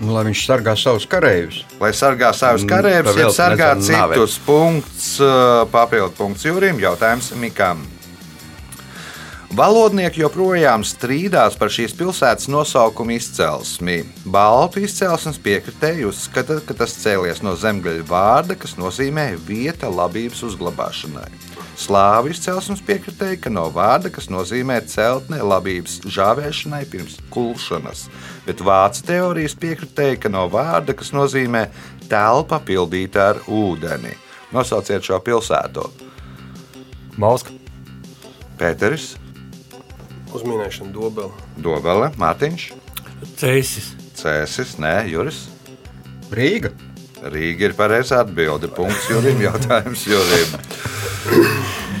Nu, 0.00 0.14
lai 0.16 0.24
viņš 0.30 0.46
sargā 0.48 0.74
savus 0.80 1.04
kareivus. 1.08 1.60
Lai 1.80 1.92
sargā 1.92 2.32
savus 2.36 2.64
karavīrus, 2.68 3.12
pavēlt 3.12 3.28
ja 3.28 3.34
sargā 3.36 3.68
citus. 3.84 4.38
Punkts, 4.48 5.10
uh, 5.20 5.66
papildu 5.72 6.16
punkts 6.16 6.48
Jurim, 6.48 6.80
jautājums 6.80 7.34
Mikam. 7.36 7.84
Valodnieki 9.54 10.18
joprojām 10.18 10.82
strīdās 10.82 11.54
par 11.54 11.70
šīs 11.70 11.92
pilsētas 11.94 12.48
nosaukumu 12.50 13.12
izcelsmi. 13.14 14.00
Baltu 14.26 14.82
izcelsmes 14.82 15.38
piekritēji 15.44 16.08
uzskata, 16.08 16.56
ka 16.66 16.74
tas 16.80 16.96
cēlies 16.98 17.38
no 17.44 17.52
zemgaļu 17.54 18.02
vārda, 18.08 18.56
kas 18.58 18.74
nozīmē 18.80 19.28
vieta 19.46 19.86
labības 19.92 20.42
uzglabāšanai. 20.48 21.28
Slāvu 21.78 22.34
izcelsmes 22.34 22.82
piekritēji, 22.82 23.44
ka 23.46 23.54
no 23.54 23.68
vārda, 23.70 24.10
kas 24.10 24.26
nozīmē 24.32 24.80
celtne 24.90 25.38
labības 25.38 26.00
žāvēšanai 26.02 26.82
pirms 26.90 27.20
kulšanas, 27.30 28.08
bet 28.48 28.58
vācu 28.58 29.06
teorijas 29.06 29.54
piekritēji, 29.54 30.24
ka 30.24 30.34
no 30.34 30.48
vārda, 30.50 30.98
kas 30.98 31.14
nozīmē 31.14 31.68
telpa 32.10 32.58
pildīta 32.58 33.30
ar 33.36 33.44
ūdeni. 33.46 34.18
Nosauciet 34.56 35.06
šo 35.06 35.22
pilsētu. 35.22 35.92
Bauska. 37.14 37.54
Pēteris, 38.58 39.14
Uzminēšana 40.34 40.90
dobela. 40.94 41.30
Dobele, 41.56 42.10
Mārtiņš, 42.18 42.72
Cēsis. 43.38 43.92
Cēsis, 44.18 44.76
Nē, 44.82 45.04
Juris. 45.10 45.46
Rīga. 46.34 46.72
Rīga 47.24 47.70
ir 47.70 47.76
pareizā 47.78 48.20
atbilde. 48.24 48.68
Punkts 48.74 49.08
Jurim, 49.08 49.40
jautājums 49.42 50.04
Jurim. 50.08 50.58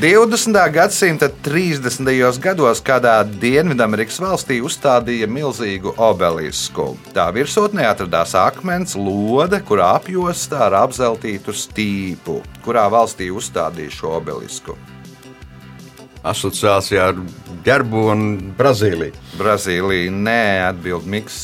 20. 0.02 0.58
gadsimta 0.74 1.30
30. 1.46 2.10
gados 2.42 2.82
kādā 2.84 3.14
Dienvidamerikas 3.24 4.18
valstī 4.20 4.58
uzstādīja 4.60 5.28
milzīgu 5.30 5.94
obelisku. 5.96 6.90
Tā 7.16 7.30
virsotnē 7.32 7.86
atradās 7.88 8.34
akmens 8.36 8.98
lode, 8.98 9.62
kurā 9.64 9.94
apjostā 10.00 10.66
ar 10.68 10.80
apzeltītu 10.82 11.54
stīpu. 11.56 12.42
Kurā 12.66 12.84
valstī 12.92 13.30
uzstādīja 13.32 13.94
šo 14.02 14.18
obelisku? 14.18 14.76
Asociācijā 16.24 17.10
ar 17.10 17.18
ģerbu 17.66 18.04
un 18.14 18.22
Brazīliju. 18.56 19.12
Brazīlija, 19.36 20.12
nē, 20.12 20.40
atbild 20.70 21.04
Miks. 21.10 21.42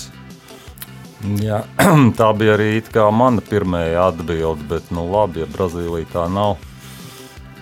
Jā, 1.42 1.60
tā 2.18 2.30
bija 2.36 2.54
arī 2.56 2.80
mana 3.12 3.44
pirmā 3.44 3.82
atbilde, 4.06 4.64
bet, 4.70 4.88
nu, 4.90 5.04
labi, 5.12 5.42
ja 5.44 5.46
Brazīlija 5.52 6.08
tā 6.14 6.24
nav. 6.32 6.56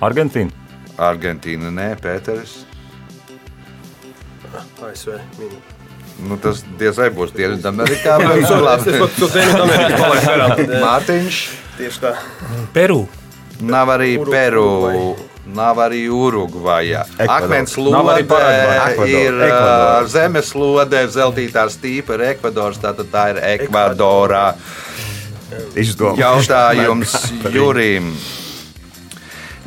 Argentīna. 0.00 0.54
Argentīna, 0.98 1.70
nē, 1.74 1.88
Pēteris. 2.02 2.60
ASV. 4.82 5.18
Nu, 6.26 6.36
tas 6.42 6.64
diez 6.78 6.96
vai 6.98 7.10
būs 7.14 7.30
Dienvidamerikā. 7.34 8.16
Mārtiņš. 10.82 11.38
Tieši 11.78 12.02
tā. 12.02 12.14
Peru. 12.74 13.04
Nav 13.62 13.90
arī 13.94 14.16
Uru- 14.18 14.32
Peru. 14.34 14.66
Nav 15.54 15.78
arī 15.80 16.02
Urugvaja. 16.12 17.04
Ekvadors. 17.16 17.42
Akmens 17.42 17.76
Nav 17.78 18.10
arī 18.12 18.24
lode 18.24 18.24
Paragvaja. 18.28 18.88
Ekvadors. 18.90 19.12
ir 19.14 19.38
Ekvadors. 19.48 20.04
uh, 20.04 20.10
zemes 20.12 20.50
lode, 20.54 21.04
zeltītā 21.14 21.64
stīpa 21.72 22.18
ir 22.18 22.26
Ekvadors, 22.34 22.80
tātad 22.82 23.08
tā 23.12 23.28
ir 23.32 23.40
Ekvadorā. 23.54 24.44
Izdomāts. 25.74 26.20
Jautājums 26.20 27.14
Jurim. 27.54 28.12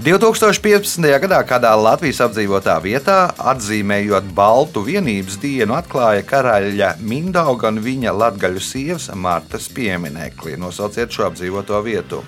2015. 0.01 1.05
gadā 1.21 1.39
kādā 1.45 1.71
Latvijas 1.77 2.23
apdzīvotā 2.25 2.73
vietā, 2.81 3.17
atzīmējot 3.37 4.31
Baltu 4.33 4.81
vienības 4.87 5.37
dienu, 5.43 5.75
atklāja 5.77 6.23
karaļa 6.25 6.95
Mindauga 7.05 7.69
un 7.69 7.77
viņa 7.85 8.13
latgaļu 8.17 8.63
sievas 8.65 9.11
Martas 9.13 9.67
pieminekli. 9.69 10.55
Nosauciet 10.57 11.13
šo 11.13 11.27
apdzīvoto 11.29 11.77
vietu. 11.85 12.23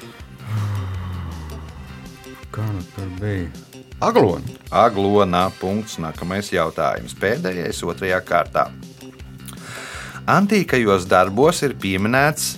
Kā 2.53 2.65
nu 2.69 2.83
tur 2.93 3.07
bija? 3.17 3.49
Aglona. 4.03 4.57
Aglonā 4.69 5.47
punkts. 5.57 5.97
Nākamais 6.01 6.51
jautājums. 6.53 7.15
Pēdējais 7.17 7.79
otrajā 7.87 8.19
kārtā. 8.25 8.67
Antīkajos 10.29 11.07
darbos 11.09 11.63
ir 11.65 11.73
pieminēts 11.75 12.53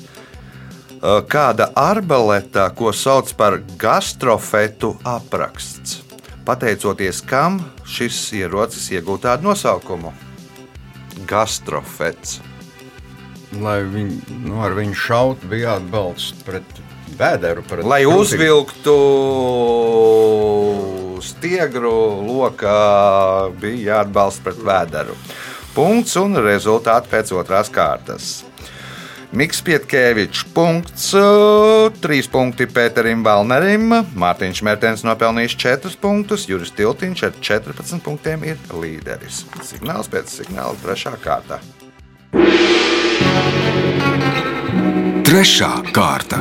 kāda 1.30 1.70
arbeleta, 1.78 2.68
ko 2.76 2.92
sauc 2.94 3.32
par 3.38 3.60
gastrofetu 3.80 4.96
apraksts. 5.06 6.02
Pateicoties 6.46 7.22
kam 7.26 7.60
šis 7.90 8.20
ierocis 8.38 8.92
iegūta 8.94 9.32
tādu 9.32 9.50
nosaukumu? 9.50 10.14
Gastrofets. 11.30 12.40
Lai 13.62 13.80
viņi 13.88 14.42
nu, 14.44 14.60
ar 14.66 14.76
viņu 14.78 14.98
šautu, 15.00 15.50
bija 15.50 15.72
jāatbalsta 15.72 16.46
pret 16.46 16.82
vēderu. 17.20 17.64
Lai 17.84 18.04
krūtīm. 18.04 18.22
uzvilktu 18.22 18.96
stiegru 21.26 21.94
lokā, 22.26 23.52
bija 23.62 24.00
jāatbalsta 24.00 24.50
pret 24.50 24.60
vēderu. 24.66 25.16
Punkts 25.76 26.16
un 26.22 26.38
rezultāti 26.40 27.12
pēc 27.12 27.34
otrās 27.36 27.72
kārtas. 27.74 28.44
Mikls 29.36 29.60
Pietkevičs, 29.68 30.46
punkts, 30.56 31.10
uh, 31.18 31.92
3 32.00 32.30
punkti 32.32 32.70
Pēterim 32.72 33.24
Valnerim, 33.26 33.90
Mārtiņš 34.16 34.62
Mērtens 34.64 35.04
nopelnījis 35.04 35.58
4 35.60 35.98
punktus, 36.00 36.46
Juris 36.48 36.72
Tiltiņš 36.78 37.26
ar 37.28 37.34
14 37.44 38.00
punktiem 38.06 38.46
ir 38.48 38.62
līderis. 38.72 39.44
Signāls 39.68 40.08
pēc 40.14 40.32
signāla 40.40 40.80
trešā 40.86 41.18
kārta. 41.20 41.60
Trešā 45.36 45.68
kārta. 45.92 46.38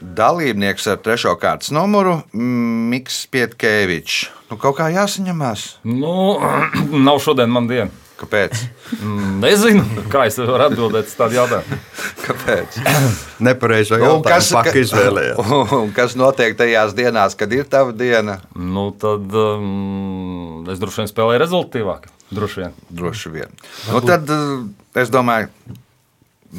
Dalībnieks 0.00 0.86
ar 0.88 1.02
trešo 1.04 1.34
kārtas 1.36 1.68
numuru- 1.68 2.14
Mikls 2.88 3.18
Pietkevičs. 3.28 4.30
Nu, 4.48 4.56
kaut 4.56 4.78
kā 4.78 4.86
jāsaņemās. 4.88 5.64
Nu, 5.84 6.14
nav 7.08 7.20
šodien 7.20 7.52
man 7.52 7.68
diena. 7.68 7.92
Kāpēc? 8.22 8.56
Mm, 9.02 9.34
Nezinu, 9.42 9.84
kā 10.08 10.22
es 10.30 10.40
varu 10.40 10.64
atbildēt 10.70 11.12
uz 11.12 11.16
tādu 11.18 11.36
jautājumu. 11.36 11.78
Kāpēc? 12.24 12.78
Nepareizo 13.50 13.98
Un 13.98 14.04
jautājumu 14.06 14.30
kas, 14.30 14.48
paka 14.56 14.72
izvēlējās. 14.80 15.52
un 15.76 15.92
kas 15.92 16.16
notiek 16.16 16.56
tajās 16.56 16.96
dienās, 16.96 17.36
kad 17.36 17.52
ir 17.52 17.68
tava 17.68 17.92
diena? 17.92 18.38
Nu, 18.56 18.86
tad 18.96 19.28
um, 19.28 20.64
es 20.72 20.80
droši 20.80 21.02
vien 21.02 21.12
spēlēju 21.12 21.44
rezultātīvāk. 21.44 22.08
Droši 22.30 22.60
vien. 22.60 22.74
Droši 22.88 23.32
vien. 23.34 23.54
Nu, 23.90 24.00
tad 24.06 24.30
eh, 24.30 24.66
es 25.02 25.10
domāju, 25.10 25.50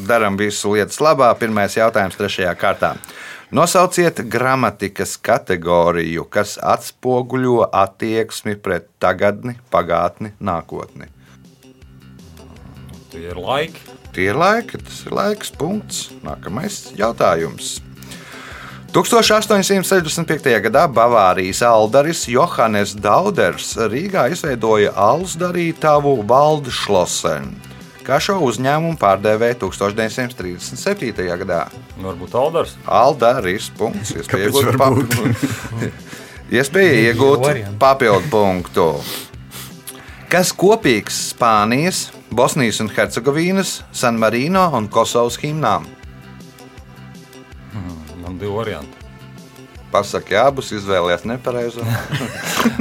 darām 0.07 0.39
visu 0.39 0.73
lietas 0.75 0.99
labā. 1.03 1.31
Pirmais 1.39 1.77
jautājums 1.77 2.17
trešajā 2.19 2.51
kārtā. 2.59 2.95
Nosauciet 3.51 4.21
gramatikas 4.31 5.17
kategoriju, 5.19 6.23
kas 6.31 6.55
atspoguļo 6.63 7.65
attieksmi 7.75 8.55
pret 8.55 8.87
tagadni, 9.03 9.57
pagātni, 9.71 10.31
nākotni. 10.39 11.09
Tie 13.11 13.25
ir 13.27 13.39
laiki. 13.39 13.99
Tie 14.15 14.29
ir 14.31 14.39
laiki, 14.39 14.79
tas 14.79 15.03
ir 15.07 15.15
laiks, 15.15 15.51
punkts. 15.59 16.05
Nākamais 16.23 16.93
jautājums. 16.99 17.81
1865. 18.91 20.51
gadā 20.65 20.81
Bavārijas 20.91 21.61
aldaris 21.63 22.25
Johannes 22.27 22.91
Dauders 22.99 23.69
Rīgā 23.87 24.25
izveidoja 24.33 24.91
alus 24.99 25.37
darītavu 25.39 26.17
Valdšlosenu. 26.27 27.55
Kā 28.03 28.17
šo 28.19 28.35
uzņēmumu 28.43 28.97
pārdevēja 28.99 29.61
1937. 29.61 31.23
gadā? 31.39 31.61
Varbūt 32.03 32.35
Aldars. 32.35 32.75
Aldaris. 32.83 33.69
Punkts. 33.79 34.11
Iespēja 34.17 34.49
iegūt 34.49 35.45
Iespēja 36.59 36.99
iegūt 37.05 37.47
papildu 37.79 38.27
punktu. 38.33 38.89
Kas 40.27 40.51
kopīgs 40.51 41.29
Spānijas, 41.31 42.09
Bosnijas 42.27 42.83
un 42.83 42.91
Hercegovīnas, 42.91 43.77
San 43.95 44.19
Marino 44.19 44.67
un 44.75 44.91
Kosovas 44.91 45.39
himnām? 45.39 45.87
Divi 48.41 48.55
varianti. 48.57 48.97
Pasaki, 49.91 50.33
abus 50.39 50.71
izvēlēties 50.73 51.27
nepareizo. 51.29 51.83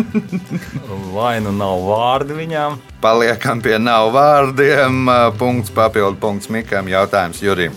Vai 1.16 1.35
nu 1.44 1.51
nav 1.53 1.83
vārdi 1.85 2.37
viņām? 2.38 2.79
Paliekam 3.03 3.61
pie 3.61 3.75
nav 3.83 4.09
vārdiem. 4.14 5.11
Punkts 5.37 5.73
papildu 5.75 6.16
punkts 6.23 6.49
Mikam. 6.49 6.88
Jautājums 6.88 7.42
Jurim. 7.44 7.75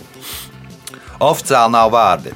Oficiāli 1.19 1.73
nav 1.73 1.91
vārdi. 1.91 2.31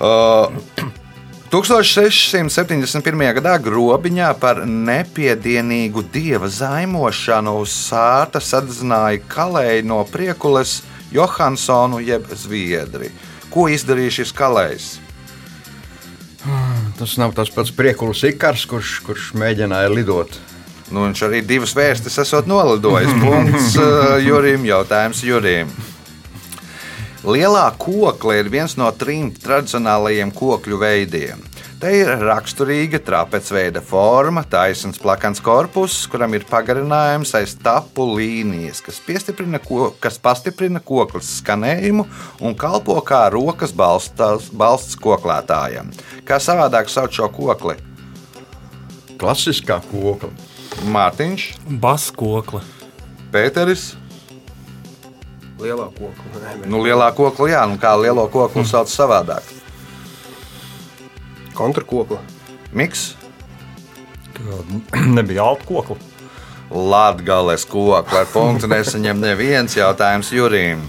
Uh, 0.00 0.50
1671. 1.54 3.22
gadā 3.36 3.52
grobiņā 3.62 4.32
par 4.42 4.64
nepiedienīgu 4.66 6.02
dieva 6.16 6.50
zaimošanu 6.50 7.60
sārta 7.70 8.42
sadedzināja 8.42 9.22
kalēju 9.30 9.86
no 9.92 10.00
priekules 10.10 10.80
Johansonu 11.14 12.02
jeb 12.02 12.26
Zviedri. 12.34 13.12
Ko 13.54 13.68
izdarīja 13.70 14.18
šis 14.18 14.34
kalējs? 14.34 14.88
Tas 16.98 17.14
nav 17.18 17.32
tas 17.36 17.50
pats 17.54 17.70
priekulis 17.74 18.24
Ikars, 18.26 18.66
kurš, 18.70 18.98
kurš 19.06 19.30
mēģināja 19.38 19.92
lidot. 19.92 20.36
Nu, 20.90 21.06
viņš 21.06 21.22
arī 21.26 21.40
divas 21.46 21.72
vēstis 21.76 22.18
esot 22.22 22.50
nolidojis. 22.50 23.14
Punkts 23.22 23.78
uh, 23.80 24.16
Jurim, 24.22 24.66
jautājums 24.68 25.22
Jurim. 25.24 25.70
Lielā 27.24 27.64
kokla 27.80 28.36
ir 28.36 28.50
viens 28.52 28.74
no 28.76 28.90
trim 28.98 29.30
tradicionālajiem 29.32 30.34
kokļu 30.36 30.80
veidiem. 30.82 31.40
Te 31.82 31.90
ir 31.98 32.08
raksturīga 32.22 33.00
trapecveida 33.02 33.80
forma, 33.84 34.44
taisns 34.48 35.00
plakans 35.02 35.40
korpus, 35.44 35.96
kuram 36.10 36.36
ir 36.36 36.46
pagarinājums 36.48 37.34
aiz 37.36 37.56
tapu 37.60 38.06
līnijas, 38.14 38.80
kas, 38.84 39.00
piestiprina 39.04 39.58
ko, 39.62 39.88
kas 40.00 40.16
pastiprina 40.22 40.80
koklas 40.80 41.32
skanējumu 41.40 42.06
un 42.46 42.54
kalpo 42.58 42.96
kā 43.04 43.24
rokas 43.34 43.74
balstas, 43.76 44.46
balsts 44.54 44.96
koklētājam. 45.02 45.90
Kā 46.24 46.38
savādāk 46.40 46.92
sauc 46.92 47.12
šo 47.16 47.28
kokli? 47.34 47.76
Klasiskā 49.18 49.80
koka. 49.90 50.30
Mārtiņš, 50.90 51.50
Baskokla. 51.82 52.62
Pēteris. 53.34 53.92
Lielā 55.58 55.86
bet 55.90 56.66
Nu, 56.70 56.80
lielā 56.82 57.10
kokla, 57.14 57.50
jā, 57.50 57.66
nu 57.70 57.78
kā 57.82 57.94
lielo 57.98 58.26
koklu 58.30 58.64
sauc 58.66 58.90
savādāk. 58.90 59.46
Kontrkokla. 61.54 62.18
Miks, 62.72 63.14
Nebija 65.16 65.44
alta 65.44 65.64
kokla. 65.64 65.96
Latvijas 66.70 67.64
kokla 67.64 68.24
ar 68.24 68.28
punktu 68.32 68.68
nesaņem 68.70 69.20
neviens 69.20 69.76
jautājums 69.76 70.32
Jurim. 70.34 70.82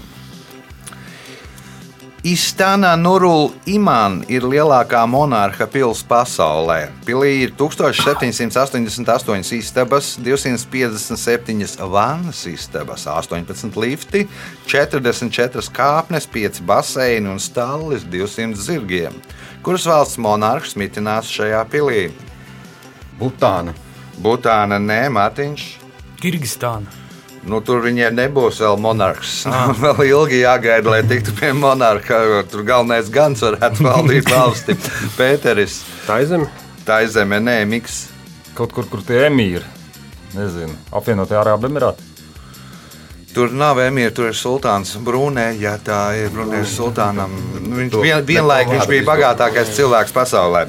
Istana 2.26 2.96
Nurul 2.98 3.52
Iman 3.70 4.16
ir 4.26 4.42
lielākā 4.42 5.04
monarha 5.06 5.68
pilsēta 5.70 6.08
pasaulē. 6.10 6.78
Pilī 7.06 7.28
ir 7.44 7.52
1788 7.54 9.52
istabas, 9.54 10.08
257 10.18 11.86
vannas 11.92 12.40
istabas, 12.50 13.06
18 13.06 13.78
lifti, 13.78 14.24
44 14.66 15.70
kāpnes, 15.76 16.26
5 16.26 16.64
baseini 16.66 17.30
un 17.30 17.38
stallis 17.38 18.02
200 18.10 18.58
zirgiem. 18.58 19.22
Kuras 19.66 19.82
valsts 19.90 20.18
monarhs 20.22 20.76
mitinās 20.78 21.26
šajā 21.26 21.64
pilī? 21.72 22.04
Butāna. 23.18 23.72
Butāna, 24.22 24.78
nē, 24.78 25.00
Mārtiņš. 25.10 25.64
Kirgistāna. 26.22 26.86
Nu, 27.46 27.58
tur 27.66 27.82
viņiem 27.82 28.14
nebūs 28.14 28.60
vēl 28.62 28.78
monarhs. 28.82 29.32
Ah. 29.50 29.72
vēl 29.82 30.04
ilgi 30.06 30.40
jāgaida, 30.44 30.90
lai 30.90 31.02
tiktu 31.06 31.34
pie 31.34 31.50
monarha. 31.54 32.44
Tur 32.50 32.62
galvenais 32.66 33.10
gans 33.10 33.42
varētu 33.42 33.86
valdīt 33.86 34.30
valsti. 34.30 34.78
Pēteris, 35.18 35.80
Tā 36.06 36.20
ir 36.22 36.30
zeme. 36.30 36.48
tā 36.86 37.00
ir 37.02 37.10
zeme, 37.14 37.42
nē, 37.42 37.60
miks. 37.70 38.04
Kaut 38.54 38.70
kur, 38.74 38.86
kur 38.90 39.02
tie 39.06 39.24
emīri. 39.26 39.66
Nezinu, 40.36 40.74
apvienotie 40.94 41.36
Arābu 41.38 41.66
Emirāti. 41.70 42.06
Tur 43.36 43.50
nav 43.52 43.76
emīra, 43.84 44.08
tur 44.16 44.30
ir 44.30 44.36
sultāns 44.38 44.94
Brūnē. 45.04 45.50
Jā, 45.60 45.74
tā 45.84 46.00
ir 46.16 46.30
Brūnēs 46.32 46.70
sultānam. 46.78 47.34
Nu, 47.60 47.76
Viņš 47.82 47.96
vien, 48.00 48.22
vienlaik 48.24 48.70
viņš 48.72 48.86
bija 48.88 49.04
bagātākais 49.04 49.74
cilvēks 49.76 50.14
pasaulē. 50.16 50.62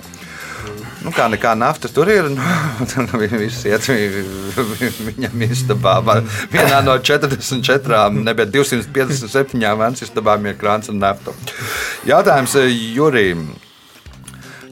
Nu, 1.06 1.13
kā 1.15 1.30
nekā 1.32 1.53
nafta 1.56 1.88
tur 1.88 2.10
ir. 2.12 2.27
Nu, 2.97 3.06
viņi 3.21 3.39
visi 3.39 3.71
iet 3.71 3.88
vi- 3.88 4.25
viņam 5.08 5.45
istabā. 5.47 5.93
Vienā 6.51 6.82
no 6.84 6.97
44, 6.99 8.12
nebija 8.27 8.49
257 8.58 9.63
vēns 9.80 10.03
istabām 10.03 10.49
ir 10.51 10.60
krāns 10.60 10.91
un 10.91 10.99
nafta. 10.99 11.32
Jautājums 12.10 12.58
eh, 12.60 12.67
Jurim. 12.97 13.47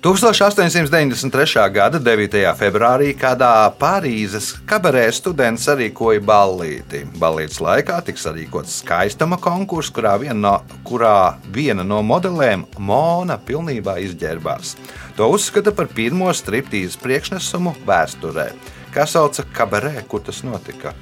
1893. 0.06 1.72
gada 1.74 1.98
9. 1.98 2.36
februārī 2.54 3.08
kādā 3.18 3.48
Parīzes 3.74 4.52
kabarē 4.70 5.08
students 5.10 5.63
sarīkoja 5.65 6.22
ballīti. 6.22 7.00
Ballītes 7.18 7.58
laikā 7.58 7.96
tika 8.06 8.22
sarīkots 8.22 8.76
skaistuma 8.84 9.39
konkurss, 9.41 9.89
kurā 9.89 10.12
viena 10.22 10.36
no, 10.38 10.52
kurā 10.86 11.39
viena 11.56 11.82
no 11.82 12.04
modelēm 12.06 12.68
Mona 12.78 13.39
pilnībā 13.48 13.96
izģērbās. 14.06 14.76
To 15.18 15.32
uzskata 15.34 15.74
par 15.74 15.89
pirmo 15.89 16.30
striptīzes 16.30 17.00
priekšnesumu 17.02 17.74
vēsturē. 17.89 18.52
Kā 18.94 19.08
sauca 19.10 19.48
kabarē, 19.58 20.04
kur 20.06 20.22
tas 20.28 20.44
notika? 20.46 20.94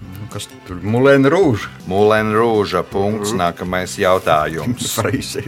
Nu, 0.00 0.26
Kas 0.32 0.50
tur 0.66 0.80
ir? 0.80 0.82
Mulēna 0.82 1.30
rūža. 1.30 1.70
Mūlēna 1.86 2.34
rūža. 2.34 2.82
Punkts. 2.90 3.36
Nākamais 3.38 3.94
jautājums. 4.02 4.90
Fraisi. 4.98 5.46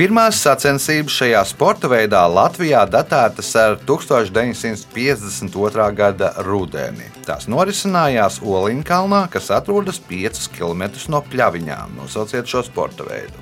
Pirmās 0.00 0.38
sacensības 0.40 1.12
šajā 1.12 1.40
sporta 1.44 1.84
veidā 1.92 2.22
Latvijā 2.24 2.86
datētas 2.88 3.50
ar 3.60 3.74
1952. 3.84 5.88
gada 5.92 6.30
rudeni. 6.46 7.04
Tās 7.26 7.44
norisinājās 7.52 8.38
Oliņkalnā, 8.40 9.26
kas 9.28 9.50
atrodas 9.52 10.00
5 10.08 10.48
km 10.56 10.88
no 11.12 11.20
pļaviņām. 11.28 12.00
Nosauciet 12.00 12.48
šo 12.48 12.64
sporta 12.64 13.04
veidu. 13.04 13.36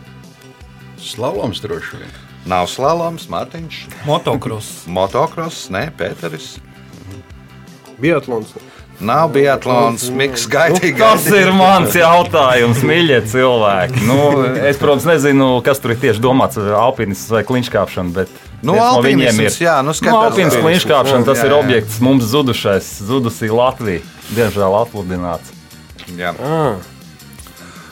Slaloms 0.99 1.63
droši 1.63 2.03
vien. 2.03 2.11
Nav 2.51 2.67
slaloms, 2.75 3.31
Mārtiņš, 3.31 4.03
Motocross. 4.11 4.83
motocross, 4.91 5.71
ne 5.71 5.95
Pēteris. 5.95 6.59
Biatlons. 8.03 8.59
Nav 9.01 9.29
biatlons, 9.31 10.09
miks 10.11 10.49
gaidīgi. 10.51 10.97
Tas 10.99 11.27
ir 11.31 11.53
mans 11.55 11.95
jautājums, 11.95 12.81
mīļie 12.83 13.21
cilvēki. 13.31 14.01
Nu, 14.09 14.17
es, 14.67 14.81
protams, 14.81 15.07
nezinu, 15.07 15.53
kas 15.63 15.79
tur 15.79 15.95
ir 15.95 16.01
tieši 16.03 16.19
domāts 16.25 16.59
ar 16.59 16.73
alpinismu 16.81 17.37
vai 17.37 17.45
kliņškāpšanu, 17.47 18.11
bet 18.17 18.33
Nu, 18.59 18.75
viens 18.75 18.97
no 18.97 19.03
viņiem 19.05 19.39
ir. 19.45 19.55
jā, 19.63 19.77
nu, 19.87 19.93
nu, 19.95 20.15
alpinisms, 20.19 20.19
alpinisms. 20.19 20.63
kliņškāpšana, 20.65 21.25
tas 21.31 21.39
Jā, 21.39 21.47
ir 21.47 21.53
jā. 21.55 21.59
objekts 21.63 22.01
mums 22.03 22.25
zudušais, 22.27 22.89
zudusī 23.07 23.53
Latvija. 23.55 24.03
Diemžēl 24.35 24.75
atludināts. 24.83 25.55
Jā. 26.19 26.35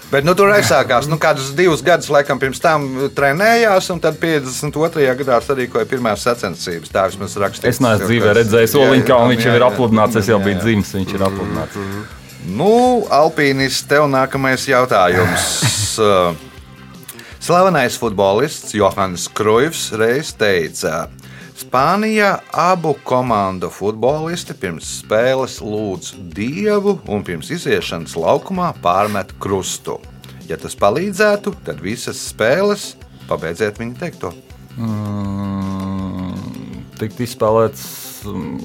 Bet 0.06 0.22
nu, 0.22 0.36
tur 0.38 0.52
aizsākās 0.54 1.08
nu, 1.10 1.18
kādus 1.18 1.48
divus 1.58 1.80
gadus, 1.82 2.06
laikam, 2.14 2.38
pirms 2.38 2.60
tam 2.62 2.84
trenējās, 3.16 3.88
un 3.90 3.98
tad 4.02 4.20
52. 4.22 5.02
gadā 5.18 5.40
sarīkoja 5.42 5.88
pirmās 5.90 6.22
sacensības. 6.22 6.92
Tā 6.94 7.08
vismaz 7.10 7.34
rakstīts. 7.42 7.74
Es 7.74 7.82
neesmu 7.82 8.06
dzīvē 8.06 8.36
redzējis 8.38 8.76
Oliņkā, 8.84 9.18
un 9.18 9.34
viņš 9.34 9.48
jau 9.48 9.56
ir 9.58 9.66
apludināts. 9.66 10.20
Es 10.22 10.30
jau 10.30 10.38
biju 10.44 10.60
dzimis, 10.62 10.94
viņš 11.00 11.16
ir 11.16 11.26
apludināts. 11.26 11.80
Nu, 12.46 12.74
Alpīnis, 13.10 13.80
tev 13.90 14.06
nākamais 14.12 14.68
jautājums. 14.70 15.48
Slavenais 17.46 17.94
futbolists 17.98 18.74
Johans 18.74 19.28
Krujs 19.30 19.92
reiz 19.94 20.32
teica, 20.34 21.08
Spānijā 21.56 22.34
abu 22.52 22.90
komandu 23.08 23.70
futbolisti 23.72 24.52
pirms 24.60 24.90
spēles 24.98 25.54
lūdz 25.64 26.10
dievu 26.36 26.98
un 27.08 27.24
pirms 27.24 27.48
iziešanas 27.56 28.12
laukumā 28.20 28.74
pārmet 28.84 29.32
krustu. 29.40 29.96
Ja 30.50 30.58
tas 30.60 30.76
palīdzētu, 30.76 31.54
tad 31.64 31.80
visas 31.80 32.20
spēles 32.28 32.90
pabeidziet 33.30 33.80
viņa 33.80 33.96
teikto. 34.02 34.34
Mm, 34.76 36.36
Tikt 37.00 37.24
izspēlēts 37.24 37.88
mm, 38.28 38.60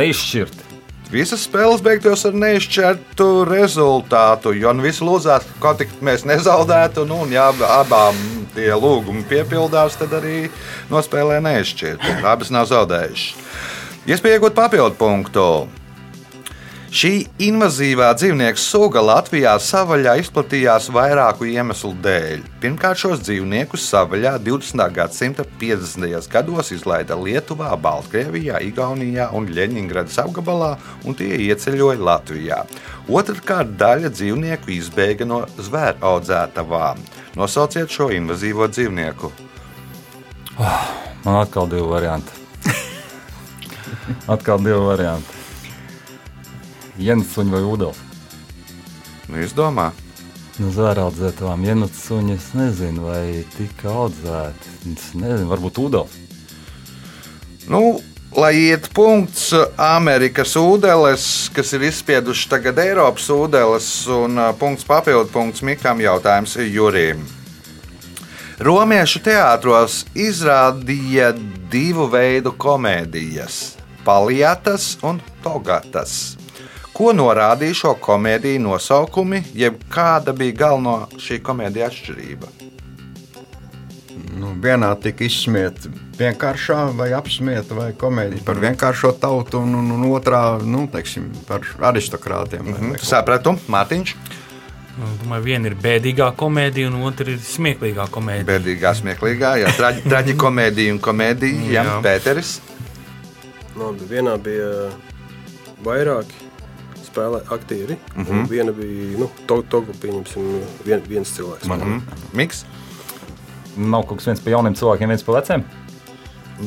neizšķirti. 0.00 0.69
Visas 1.10 1.42
spēles 1.42 1.80
beigtos 1.82 2.22
ar 2.28 2.36
neizšķirtu 2.38 3.24
rezultātu, 3.48 4.52
jo 4.54 4.70
nu 4.78 4.84
visi 4.84 5.02
lūdzās, 5.02 5.48
kā 5.62 5.72
tik 5.80 5.96
mēs 6.06 6.22
nezaudētu. 6.28 7.02
Nu, 7.10 7.24
un, 7.24 7.32
ja 7.34 7.48
ab- 7.50 7.64
abām 7.66 8.20
tie 8.54 8.70
lūgumi 8.78 9.24
piepildās, 9.26 9.98
tad 9.98 10.14
arī 10.20 10.44
nospēlē 10.92 11.40
neizšķirtu. 11.42 12.20
Abas 12.30 12.52
nav 12.54 12.68
zaudējušas. 12.70 13.34
Iespēja 14.06 14.38
iegūt 14.38 14.54
papildu 14.54 14.94
punktu. 15.02 15.46
Šī 16.90 17.28
invazīvā 17.46 18.08
dzīvnieku 18.18 18.58
suga 18.58 18.98
Latvijā 18.98 19.52
savaļā 19.62 20.16
izplatījās 20.24 20.88
vairāku 20.90 21.46
iemeslu 21.46 21.92
dēļ. 22.02 22.42
Pirmkārt, 22.58 22.98
šos 22.98 23.22
dzīvniekus 23.28 23.84
savaļā 23.92 24.32
20. 24.42 24.82
gadsimta 24.96 25.46
50. 25.62 26.26
gados 26.32 26.72
izlaida 26.74 27.14
Lietuvā, 27.14 27.70
Baltkrievijā, 27.78 28.58
Igaunijā 28.66 29.28
un 29.38 29.46
Ļeņingradas 29.54 30.18
apgabalā, 30.24 30.72
un 31.06 31.14
tie 31.14 31.30
ieceļoja 31.46 32.02
Latvijā. 32.10 32.60
Otrakārt, 33.06 33.78
daļa 33.78 34.10
dzīvnieku 34.10 34.74
izbēga 34.80 35.30
no 35.30 35.44
zvēru 35.62 36.02
audzētavām. 36.10 37.06
Nosauciet 37.38 37.94
šo 37.94 38.10
invazīvo 38.18 38.66
dzīvnieku. 38.66 39.36
Man 40.58 41.36
atkal 41.46 41.70
divi 41.70 41.86
varianti. 41.86 42.34
atkal 44.34 44.58
divi 44.58 44.88
varianti. 44.90 45.39
Jens 47.00 47.34
suņi 47.34 47.56
vai 47.56 47.64
ūdens. 47.64 48.06
Nu, 49.30 49.40
izdomā, 49.40 49.90
Nu, 50.60 50.68
Zvēra 50.68 51.06
audzētām 51.08 51.62
jenatu 51.64 51.96
suņi, 51.96 52.34
es 52.36 52.50
nezinu, 52.52 53.06
vai 53.06 53.44
tika 53.54 53.88
audzēti. 54.02 54.72
Es 54.92 55.06
nezinu, 55.16 55.46
varbūt 55.48 55.78
ūdens. 55.80 56.16
Nu, 57.70 57.80
lai 58.36 58.50
iet 58.66 58.90
punkts 58.92 59.54
Amerikas 59.80 60.52
ūdeles, 60.60 61.24
kas 61.56 61.72
ir 61.78 61.86
izspieduši 61.88 62.50
tagad 62.50 62.80
Eiropas 62.82 63.30
ūdeles, 63.32 63.88
un 64.12 64.36
ā, 64.42 64.50
punkts 64.60 64.84
papildu 64.84 65.32
punkts 65.32 65.64
Mikam 65.64 66.02
jautājums 66.04 66.58
Jurim. 66.66 67.24
Romiešu 68.60 69.22
teātros 69.24 70.02
izrādīja 70.12 71.32
divu 71.72 72.10
veidu 72.12 72.52
komēdijas- 72.52 73.78
palietas 74.04 74.98
un 75.00 75.22
togatas. 75.40 76.39
Ko 77.00 77.14
norādīja 77.16 77.72
šo 77.78 77.94
komēdiju 78.04 78.60
nosaukumi, 78.60 79.38
jeb 79.56 79.78
kāda 79.88 80.34
bija 80.36 80.52
galvenā 80.66 80.96
šī 81.16 81.38
komēdija 81.46 81.86
atšķirība? 81.88 82.50
Nu, 84.36 84.50
vienā 84.60 84.90
tika 85.00 85.24
izsmieta 85.24 85.88
vienkāršā 86.20 86.76
vai 86.98 87.08
apsmieta 87.16 87.76
vai 87.78 87.88
komēdija 87.96 88.44
par 88.44 88.60
vienkāršo 88.60 89.14
tautu, 89.22 89.62
un, 89.64 89.78
un, 89.80 89.88
un 89.96 90.04
otrā 90.10 90.42
nu, 90.60 90.82
teiksim, 90.92 91.30
par 91.48 91.64
aristokrātiem. 91.90 92.68
vai 92.68 92.92
ko. 92.98 93.00
Sapratu, 93.14 93.56
Mārtiņš, 93.72 94.14
Nu, 95.00 95.06
domāju, 95.22 95.44
viena 95.46 95.70
ir 95.70 95.76
bēdīgā 95.80 96.26
komēdija, 96.36 96.90
un 96.90 96.98
otra 97.08 97.30
ir 97.32 97.38
smieklīgā 97.40 98.04
komēdija. 98.12 98.44
bēdīgā, 98.50 98.90
smieklīgā, 98.98 99.52
jā, 99.62 99.70
traģi, 99.78 100.02
traģikomēdija 100.12 100.92
un 100.92 100.98
komēdija, 101.00 101.62
jā, 101.72 101.84
Jā. 101.88 101.94
Pēteris. 102.04 102.50
Labi, 103.78 104.08
vienā 104.10 104.34
bija 104.44 104.90
vairāki 105.86 106.49
spēlē 107.10 107.42
aktieri. 107.50 107.98
Mm 108.14 108.24
-hmm. 108.24 108.48
Viena 108.50 108.72
bija 108.72 109.18
nu, 109.18 109.30
to, 109.46 109.62
Togu, 109.62 109.92
pieņemsim, 110.02 110.60
vien, 110.86 111.02
viens 111.08 111.36
cilvēks. 111.36 111.68
Mhm. 111.68 111.98
Miks. 112.32 112.64
Nav 113.76 114.06
kaut 114.06 114.18
kas 114.18 114.26
viens 114.26 114.40
par 114.40 114.52
jauniem 114.52 114.74
cilvēkiem, 114.74 115.08
viens 115.08 115.22
par 115.22 115.34
veciem. 115.34 115.64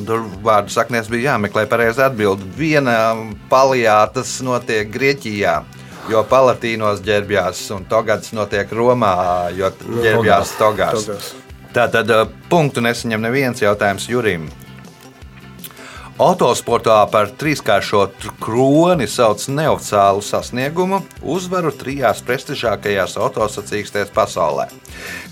Tur 0.06 0.24
vārdu 0.42 0.72
saknēs 0.74 1.08
bija 1.10 1.32
jāmeklē 1.32 1.66
pareizi 1.66 2.02
atbild. 2.02 2.40
Viena 2.58 3.14
palijātas 3.50 4.40
notiek 4.42 4.90
Grieķijā, 4.90 5.62
jo 6.10 6.24
Palatīnos 6.24 7.00
ģērbjās, 7.00 7.70
un 7.76 7.84
Togads 7.84 8.32
notiek 8.32 8.72
Romā, 8.72 9.50
jo 9.54 9.70
ģērbjās 10.02 10.56
Togās. 10.58 11.06
Togās. 11.06 11.34
Tātad 11.74 12.10
uh, 12.10 12.28
punktu 12.48 12.80
nesaņem 12.80 13.20
neviens 13.20 13.62
jautājums 13.62 14.08
Jurim. 14.08 14.48
Autosportā 16.14 17.00
par 17.10 17.32
trīskāršo 17.34 18.04
tr- 18.22 18.30
kroni 18.38 19.08
sauc 19.10 19.42
neoficiālu 19.50 20.20
sasniegumu, 20.22 21.00
uzvaru 21.26 21.72
trijās 21.74 22.20
prestižākajās 22.22 23.16
autosacīkstēs 23.18 24.12
pasaulē. 24.14 24.68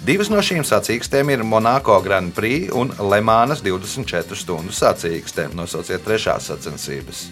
Divas 0.02 0.32
no 0.32 0.42
šīm 0.42 0.64
sacīkstēm 0.66 1.30
ir 1.30 1.44
Monako 1.46 2.00
Grand 2.02 2.34
Prix 2.34 2.74
un 2.74 2.90
Lemānas 2.98 3.62
24 3.62 4.34
stundu 4.34 4.74
sacīkste. 4.74 5.52
Nosauciet 5.54 6.02
trešās 6.02 6.50
sacensības. 6.50 7.28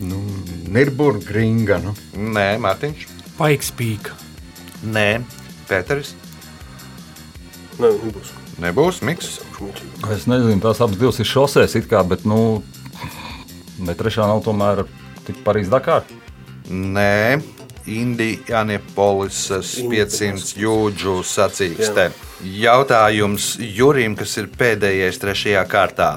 Nu, 0.00 0.22
Nirburga 0.72 1.36
ringa. 1.36 1.76
Nu. 1.84 1.92
Nē, 2.16 2.54
Mārtiņš. 2.64 3.04
Paiks 3.36 3.68
pīka. 3.76 4.16
Nē, 4.80 5.20
Pēteris. 5.68 6.14
Nē, 7.76 7.92
nebūs. 8.00 8.32
Nebūs 8.62 9.00
Miks. 9.02 9.40
Es 10.14 10.28
nezinu, 10.30 10.60
tās 10.62 10.82
abas 10.84 10.98
divas 11.00 11.18
ir 11.22 11.28
šosēs, 11.28 11.74
kā, 11.90 12.04
bet, 12.06 12.26
nu, 12.28 12.62
bet 13.80 13.98
trešā 13.98 14.28
nav 14.30 14.44
tomēr 14.46 14.84
tik 15.26 15.40
Parīzes 15.46 15.72
Dakar. 15.72 16.04
Nē, 16.70 17.40
Indianapolisas 17.90 19.74
500 19.90 20.54
jūdžu 20.62 21.18
sacīkstē. 21.28 22.08
Jautājums 22.44 23.54
Jurim, 23.60 24.14
kas 24.16 24.38
ir 24.40 24.48
pēdējais 24.52 25.20
trešajā 25.20 25.64
kārtā. 25.68 26.14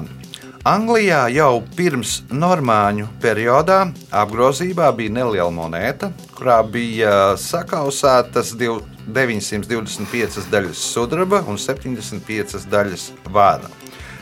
Anglijā 0.66 1.28
jau 1.32 1.62
pirms 1.76 2.22
normāņu 2.34 3.06
periodā 3.22 3.84
apgrozībā 4.10 4.88
bija 4.96 5.12
neliela 5.20 5.50
monēta, 5.54 6.10
kurā 6.34 6.58
bija 6.66 7.36
sakausētas 7.38 8.54
div- 8.58 8.82
925 9.08 10.48
daļas 10.52 10.82
sudraba 10.92 11.40
un 11.48 11.56
75 11.56 12.66
daļas 12.68 13.06
vāna. 13.32 13.70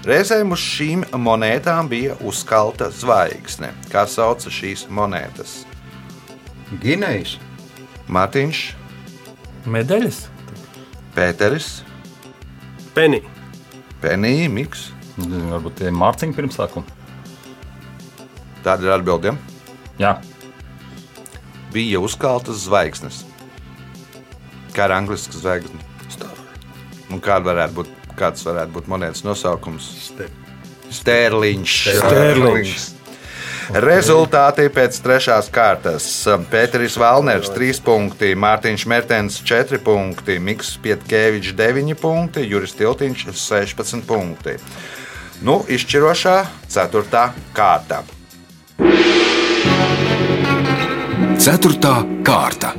Reizēm 0.07 0.53
uz 0.55 0.63
šīm 0.63 1.03
monētām 1.19 1.89
bija 1.91 2.15
uzkalta 2.23 2.93
zvaigzne. 2.95 3.73
Kā 3.91 4.05
sauca 4.07 4.53
šīs 4.53 4.87
monētas? 4.87 5.65
Ginējs. 6.83 7.39
Mārtiņš, 8.07 8.61
Medaļas? 9.67 10.29
Pēteris, 11.17 11.81
Penī. 12.95 13.25
Penija, 14.01 14.49
Miks. 14.53 14.93
Varbūt 15.17 15.81
tie 15.81 15.91
ir 15.91 15.97
mārciņi 15.97 16.37
pirmsākumi. 16.37 16.97
Tāda 18.67 18.89
ir 18.89 18.97
atbildība. 18.99 19.39
Jā, 19.97 20.19
Bija 21.77 22.01
uzkaltas 22.01 22.63
zvaigznes. 22.65 23.19
Kā 24.73 24.87
ir 24.89 24.95
angļuiski 24.97 25.37
zvaigzne? 25.37 25.83
Un 27.13 27.21
kāda 27.21 27.51
varētu 27.51 27.77
būt, 27.77 27.91
kāds 28.17 28.47
varētu 28.47 28.73
būt 28.79 28.89
monētas 28.89 29.21
nosaukums? 29.27 29.91
Stērliņš. 30.97 31.75
Stērliņš. 31.99 32.87
Rezultāti 33.83 34.71
pēc 34.73 34.97
trešās 35.05 35.51
kārtas. 35.53 36.07
Pēteris 36.49 36.97
Valners 37.03 37.53
3 37.53 37.83
punkti, 37.85 38.33
Mārtiņš 38.39 38.87
Mertens 38.89 39.41
4 39.45 39.83
punkti, 39.85 40.39
Mikls 40.41 40.77
Pietkevičs 40.81 41.53
9 41.59 41.99
punkti, 42.01 42.47
Juris 42.49 42.73
Tiltiņš 42.79 43.27
16 43.35 44.07
punkti. 44.09 44.57
Nu, 45.45 45.61
izšķirošā 45.69 46.37
4. 46.73 47.25
kārta. 47.57 48.01
Ceturtā 51.41 51.97
kārta. 52.27 52.73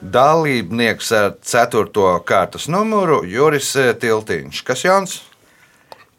Dalībnieks 0.00 1.10
ar 1.14 1.32
4. 1.44 2.14
kārtas 2.26 2.68
numuru 2.70 3.20
Juris 3.28 3.72
Tiltiņš. 4.02 4.62
Kas 4.66 4.86
jauns? 4.86 5.18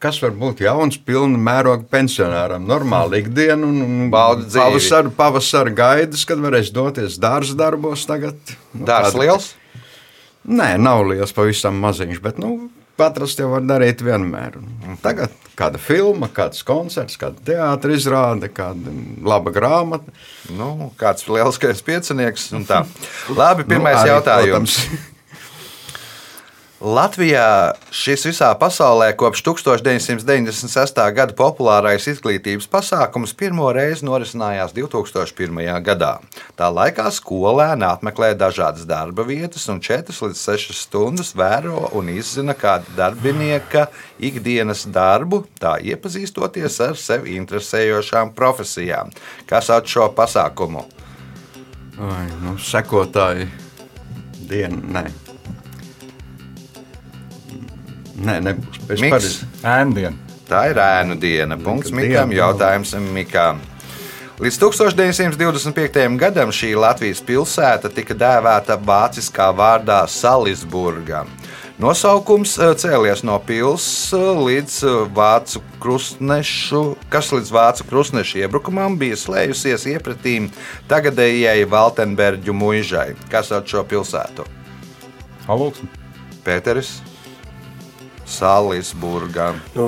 Kas 0.01 0.17
var 0.23 0.31
būt 0.33 0.63
jauns, 0.65 0.97
pilna 0.97 1.37
mēroga 1.37 1.85
pensionāram? 1.91 2.63
Normāla 2.65 3.19
ikdiena 3.21 3.67
un, 3.67 3.81
un 3.85 4.07
pavasara, 4.13 5.11
pavasara 5.13 5.73
gaidas, 5.77 6.23
kad 6.25 6.41
varēs 6.41 6.71
doties 6.73 7.19
dārza 7.21 7.53
darbos 7.59 8.07
tagad. 8.09 8.39
Nu, 8.73 8.85
Dārs 8.87 9.11
tāda- 9.13 9.21
liels. 9.21 9.51
Nē, 10.49 10.73
nav 10.81 11.03
liels, 11.09 11.33
pavisam 11.37 11.77
maziņš, 11.83 12.21
bet 12.23 12.39
nu, 12.41 12.55
patras 12.97 13.35
jau 13.37 13.51
var 13.51 13.65
darīt 13.65 14.01
vienmēr. 14.05 14.57
Tagad 15.03 15.33
kāda 15.57 15.77
filma, 15.81 16.29
kāds 16.33 16.63
koncerts, 16.65 17.19
kāda 17.21 17.43
teātris 17.45 18.01
izrāde, 18.01 18.49
kāda 18.53 18.93
laba 19.25 19.53
grāmata. 19.53 20.13
Nu, 20.57 20.91
kāds 20.99 21.27
lielskais 21.29 21.83
piecinieks 21.85 22.49
un 22.57 22.65
tā. 22.69 22.81
Labi, 23.39 23.67
pirmais 23.69 23.99
Nu, 23.99 24.03
arī, 24.03 24.13
jautājums. 24.15 24.79
Latvijā 26.81 27.75
šis 27.93 28.23
visā 28.25 28.47
pasaulē 28.57 29.11
kopš 29.13 29.43
1996. 29.45 30.97
gada 31.13 31.35
populārais 31.37 32.07
izglītības 32.09 32.65
pasākums 32.73 33.35
pirmo 33.37 33.67
reizi 33.69 34.07
norisinājās 34.07 34.73
2001. 34.73 35.61
gadā. 35.85 36.15
Tā 36.57 36.71
laikā 36.73 37.05
skolēni 37.13 37.85
apmeklē 37.85 38.31
dažādas 38.33 38.89
darba 38.89 39.27
vietas 39.29 39.69
un 39.69 39.77
4 39.77 40.09
līdz 40.09 40.41
6 40.41 40.73
stundas 40.81 41.35
vēro 41.37 41.85
un 41.93 42.09
izzina 42.09 42.57
kāda 42.57 42.89
darbinieka 42.97 43.85
ikdienas 44.17 44.87
darbu, 44.89 45.43
tā 45.61 45.77
iepazīstoties 45.85 46.81
ar 46.81 46.97
sevi 46.97 47.37
interesējošām 47.37 48.33
profesijām. 48.33 49.13
Kas 49.45 49.69
sauc 49.69 49.85
šo 49.85 50.09
pasākumu? 50.17 50.87
Vai, 52.01 52.25
nu, 52.41 52.57
sekotāji 52.57 53.51
diena, 54.49 54.81
nē. 54.97 55.20
Nē, 58.19 58.39
nebūs. 58.43 58.79
Es 58.89 58.99
Miks. 58.99 59.11
pareizi- 59.15 59.45
ēndiena. 59.63 60.15
Tā 60.49 60.65
ir 60.69 60.75
ēnu 60.75 61.15
diena. 61.19 61.55
Punkts 61.57 61.91
diena, 61.91 62.25
Mikam. 62.25 62.31
Jautājums 62.35 62.91
Mikam. 63.13 63.59
Līdz 64.41 64.57
1925. 64.57 66.17
gadam 66.17 66.49
šī 66.49 66.75
Latvijas 66.75 67.21
pilsēta 67.21 67.91
tika 67.93 68.13
dēvēta 68.17 68.75
vāciskā 68.81 69.51
vārdā 69.55 70.07
Salisburga. 70.09 71.25
Nosaukums 71.81 72.57
eh, 72.59 72.73
cēlies 72.77 73.23
no 73.23 73.39
pilsētas 73.39 74.41
līdz 74.45 74.75
eh, 74.83 74.97
vācu 75.13 75.61
krustnešu, 75.79 76.81
kas 77.09 77.31
līdz 77.31 77.51
vācu 77.53 77.87
krustnešu 77.89 78.41
iebrukumam 78.41 78.97
bija 78.97 79.15
slējusies 79.15 79.85
iepratīm 79.93 80.49
tagadējai 80.89 81.63
Valtenberģu 81.69 82.53
muižai. 82.53 83.15
Kas 83.29 83.49
sauc 83.53 83.69
šo 83.69 83.85
pilsētu? 83.85 84.45
Alūksni. 85.47 85.89
Pēteris 86.45 86.99
Salisburgā. 88.31 89.51
Nu, 89.75 89.87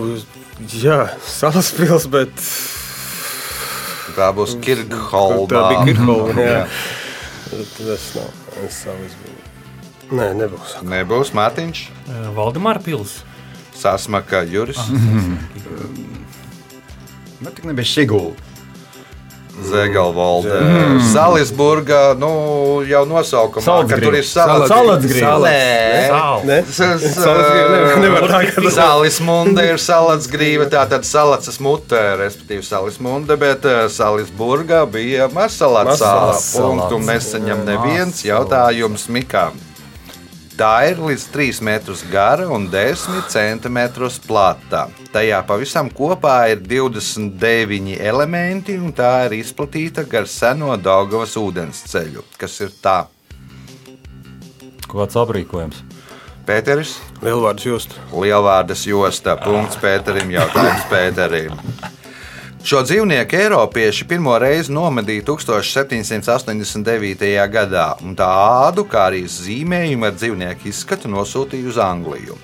jā, 0.76 1.00
salaspils, 1.26 2.06
bet 2.12 2.34
Tā 4.14 4.28
būs 4.36 4.58
Kirkholda. 4.62 5.50
tā 5.56 5.62
bija 5.72 5.86
Kirkholda. 5.90 6.34
Jā. 6.44 6.64
Tas 7.50 8.10
nav. 8.18 8.30
Salaspils. 8.70 9.40
Nē, 10.14 10.28
nebūs. 10.38 10.76
Nebūs 10.86 11.32
Mārtiņš, 11.34 11.86
Valdemāra 12.36 12.82
pilsēta. 12.86 13.30
Sasmaka 13.74 14.44
Juris, 14.46 14.78
Bet 17.44 17.56
tik 17.58 17.66
nebija 17.68 17.86
Sigulda. 17.90 18.38
Zegalvalde. 19.62 20.50
Salisburga, 21.14 22.14
nu, 22.18 22.82
jau 22.90 23.04
nosaukumā, 23.06 23.62
ka 23.90 23.98
tur 24.02 24.16
ir 24.18 24.26
salats. 24.26 24.70
Salacgrīva. 24.72 25.34
Nē. 25.44 26.10
Sāla. 26.10 26.44
Ne? 26.44 26.58
Salaspils 26.74 27.20
nevar- 27.74 28.00
nevar 28.02 28.22
tā 28.32 28.42
kā 28.50 28.64
tas. 28.64 28.74
Salis 28.74 29.20
munde 29.22 29.66
ir 29.70 29.78
salats 29.78 30.28
grīva, 30.28 30.66
tātad 30.74 31.06
salats 31.06 31.60
mutē, 31.60 32.02
respektīvi 32.18 32.64
salis 32.66 32.98
munde, 33.00 33.38
bet 33.38 33.66
eh, 33.66 33.86
Salisburgā 33.94 34.84
bija 34.90 35.30
masalats 35.34 36.02
sāla. 36.02 36.34
Punktu 36.58 37.00
nesaņem 37.06 37.64
neviens 37.66 38.24
jautājums 38.26 39.08
Mikām. 39.10 39.54
Tā 40.54 40.74
ir 40.86 41.00
līdz 41.02 41.24
3 41.34 41.62
metrus 41.66 42.04
gara 42.12 42.46
un 42.54 42.68
10 42.70 43.24
centimetrus 43.34 44.20
plata. 44.22 44.84
Tajā 45.14 45.40
pavisam 45.50 45.90
kopā 45.90 46.36
ir 46.52 46.62
29 46.62 47.96
elementi, 47.98 48.76
un 48.78 48.94
tā 48.94 49.26
ir 49.26 49.40
izplatīta 49.40 50.06
gar 50.06 50.30
seno 50.30 50.76
Daugavas 50.78 51.34
ūdensceļu. 51.42 52.28
Kas 52.38 52.60
ir 52.62 52.76
tā? 52.84 53.00
Kāds 54.94 55.18
aprīkojums? 55.18 55.82
Pēteris, 56.46 57.00
Lielvārds 57.24 57.66
just. 57.66 57.98
Lielvārdas 58.14 58.86
josta. 58.86 59.38
Punkts 59.42 59.82
Pēterim, 59.82 60.30
jautājums 60.38 60.86
Pēterim. 60.92 61.58
Šo 62.64 62.80
dzīvnieku 62.80 63.36
Eiropieši 63.36 64.06
pirmo 64.08 64.38
reizi 64.40 64.72
nomedīja 64.72 65.26
1789. 65.28 67.24
gadā, 67.52 67.90
un 68.00 68.14
tā 68.16 68.28
ādu, 68.64 68.86
kā 68.88 69.02
arī 69.10 69.26
zīmējumu 69.28 70.08
ar 70.08 70.14
dzīvnieku 70.16 70.70
izskatu 70.72 71.10
nosūtīja 71.12 71.68
uz 71.74 71.80
Angliju. 71.84 72.38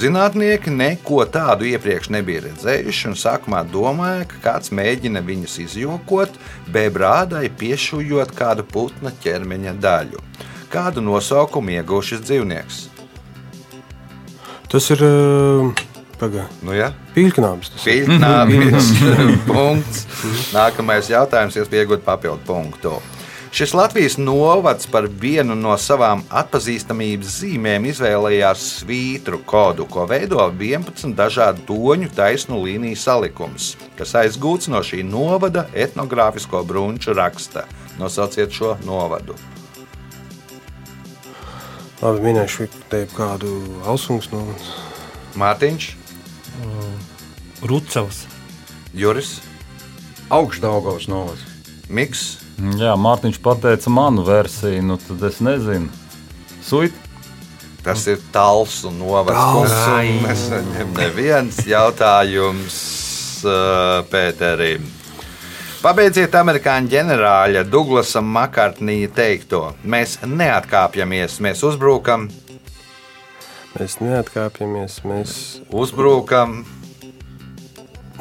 Zinātnieki 0.00 0.72
neko 0.72 1.26
tādu 1.28 1.68
iepriekš 1.68 2.08
nebija 2.16 2.46
redzējuši, 2.46 3.02
un 3.10 3.18
sākumā 3.20 3.60
domāja, 3.68 4.24
ka 4.30 4.40
kāds 4.46 4.72
mēģina 4.72 5.20
viņus 5.26 5.58
izjokot, 5.66 6.38
bebrādai 6.72 7.50
piešujot 7.60 8.32
kādu 8.38 8.64
putna 8.64 9.12
ķermeņa 9.26 9.74
daļu. 9.76 10.22
Kādu 10.72 11.04
nosaukumu 11.04 11.76
ieguva 11.76 12.00
šis 12.00 12.24
dzīvnieks? 12.24 12.80
Tas 14.72 14.88
ir 14.96 15.04
uh, 15.04 15.84
pagā, 16.20 16.46
Nu, 16.64 16.74
ja? 16.76 16.92
ir. 17.16 17.82
Pīļnābis. 17.84 18.88
punkts. 19.50 20.06
Nākamais 20.54 21.10
jautājums, 21.12 21.56
iespēja 21.60 21.86
iegūt 21.86 22.04
papildu 22.06 22.42
punktu. 22.48 22.96
Šis 23.56 23.72
Latvijas 23.72 24.18
novads 24.20 24.84
par 24.90 25.06
vienu 25.08 25.54
no 25.56 25.72
savām 25.80 26.20
atpazīstamības 26.28 27.38
zīmēm 27.40 27.86
izvēlējās 27.88 28.64
svītru 28.82 29.38
kodu, 29.48 29.86
ko 29.88 30.04
veido 30.10 30.42
11 30.50 31.14
dažādu 31.16 31.64
toņu 31.70 32.10
taisnu 32.12 32.58
līniju 32.66 32.98
salikums, 33.00 33.70
kas 33.96 34.12
aizgūts 34.20 34.68
no 34.68 34.82
šī 34.84 35.00
novada 35.08 35.64
etnogrāfisko 35.72 36.60
brunču 36.68 37.16
raksta. 37.16 37.64
Nosauciet 37.96 38.52
šo 38.52 38.74
novadu. 38.84 39.38
Labi, 42.02 42.20
minēšu 42.26 42.66
te 42.92 43.06
kādu 43.16 43.54
ausungs. 43.88 44.28
Nu, 44.34 44.42
Mārtiņš, 45.40 45.86
Rucavs. 47.66 48.24
Juris, 48.96 49.40
Augstdaugavas 50.30 51.08
novads. 51.08 51.42
Miks, 51.88 52.36
Jā, 52.56 52.94
Mārtiņš 52.96 53.36
pateica 53.44 53.90
manu 53.92 54.22
versiju, 54.24 54.80
nu 54.82 54.96
tad 54.96 55.20
es 55.28 55.42
nezinu. 55.44 55.90
Suit, 56.64 56.94
Tas 57.86 58.02
ir 58.10 58.18
tāls 58.34 58.80
un 58.88 58.96
novads. 58.98 59.70
Nesaņem 60.24 60.88
neviens 60.96 61.60
jautājums 61.70 62.78
Pēterim. 64.10 64.88
Pabeidziet 65.84 66.34
amerikāņu 66.34 66.90
ģenerāļa 66.90 67.62
Douglasa 67.70 68.18
Makartnija 68.24 69.12
teikto. 69.14 69.60
Mēs 69.86 70.16
neatkāpjamies, 70.26 71.36
mēs 71.46 71.62
uzbrukam, 71.68 72.26
mēs 73.76 73.98
neatkāpjamies. 74.00 75.02
Mēs 75.06 75.32
uzbrukam. 75.74 76.64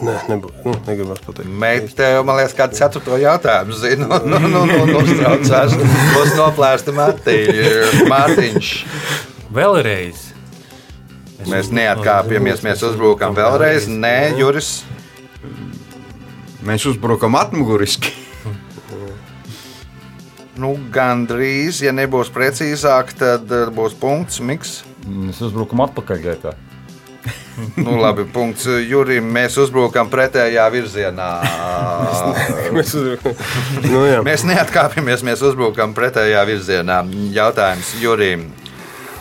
ne, 0.04 0.16
nebūs. 0.28 0.58
Nu, 0.66 0.74
negribas 0.88 1.22
pateikt. 1.24 1.94
Tev, 1.96 2.24
man 2.28 2.40
liekas, 2.42 2.56
kādu 2.58 2.76
ceturto 2.76 3.20
jautājumu 3.22 3.78
zinu. 3.80 4.10
Nu, 4.32 4.40
nu, 4.40 4.66
nu, 4.68 4.84
nu, 4.90 5.00
uztraucās. 5.00 5.76
Būs 6.16 6.34
noplēsta 6.36 6.96
Mārtiņš. 8.12 8.74
Vēlreiz. 9.56 10.32
Es 11.40 11.48
Mēs 11.52 11.72
neatkāpjamies, 11.72 12.64
mēs 12.66 12.84
uzbrukam 12.88 13.36
vēlreiz. 13.38 13.88
Nē, 13.92 14.36
Juris. 14.40 14.82
Mēs 16.66 16.88
uzbrukam 16.90 17.38
atmuguriski. 17.40 18.12
Nu, 20.56 20.72
gandrīz, 20.92 21.82
ja 21.84 21.92
nebūs 21.92 22.32
precīzāk, 22.32 23.12
tad 23.20 23.50
uh, 23.52 23.68
būs 23.76 23.96
punkts. 24.00 24.40
Miks. 24.40 24.78
Mēs 25.06 25.42
uzbrukam 25.46 25.86
atpakaļ 25.86 26.24
gaitā. 26.24 26.56
Nu, 27.80 27.96
labi, 27.98 28.26
punkts 28.30 28.68
Jurim. 28.90 29.30
Mēs 29.34 29.56
uzbrukam 29.62 30.10
pretējā 30.12 30.66
virzienā. 30.74 31.30
Mēs 32.76 32.92
uzbrukam. 32.98 33.40
nu, 33.88 34.04
jā. 34.10 34.20
Mēs 34.26 34.44
neatkāpjamies, 34.48 35.24
mēs 35.26 35.42
uzbrukam 35.46 35.96
pretējā 35.96 36.44
virzienā. 36.50 37.00
Jautājums 37.34 37.96
Jurim. 38.02 38.50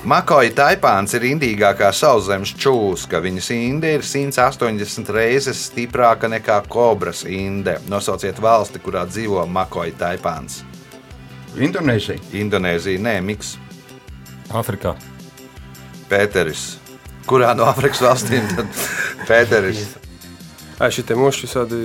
Makoja 0.05 0.51
taipāns 0.53 1.15
ir 1.17 1.25
indīgākā 1.31 1.89
sauszemes 1.97 2.53
čūska. 2.61 3.23
Viņas 3.25 3.49
inde 3.55 3.95
ir 3.97 4.05
180 4.05 5.15
reizes 5.17 5.63
stiprāka 5.71 6.29
nekā 6.29 6.59
kobras 6.69 7.23
inde. 7.25 7.79
Nosauciet 7.89 8.43
valsti, 8.43 8.83
kurā 8.85 9.07
dzīvo 9.09 9.47
Makoja 9.49 9.97
taipāns. 10.03 10.61
Indonēzija. 11.57 12.21
Indonēzija, 12.37 13.01
nē, 13.01 13.19
Miks, 13.25 13.57
Afrikā. 14.53 14.99
Pēteris. 16.11 16.65
Kurā 17.29 17.55
no 17.57 17.69
Afrikas 17.71 18.03
valstīm 18.05 18.49
tad 18.53 18.83
Pēteris? 19.29 19.87
Ai, 20.75 20.89
šitie 20.91 21.15
moši 21.15 21.47
visādi 21.47 21.79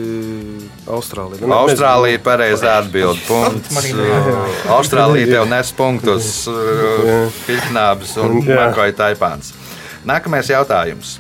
Austrālija. 0.90 1.46
Nu, 1.46 1.54
Austrālija 1.60 2.18
ir 2.18 2.24
pareizā 2.26 2.80
atbilde. 2.82 3.22
Punkts. 3.28 3.78
Austrālija 4.74 5.30
tev 5.36 5.46
nes 5.52 5.72
punktus. 5.78 6.30
Pilknābis 7.46 8.16
un. 8.18 8.40
Makoja 8.50 8.96
taipāns. 8.98 9.54
Nākamais 10.10 10.50
jautājums. 10.50 11.20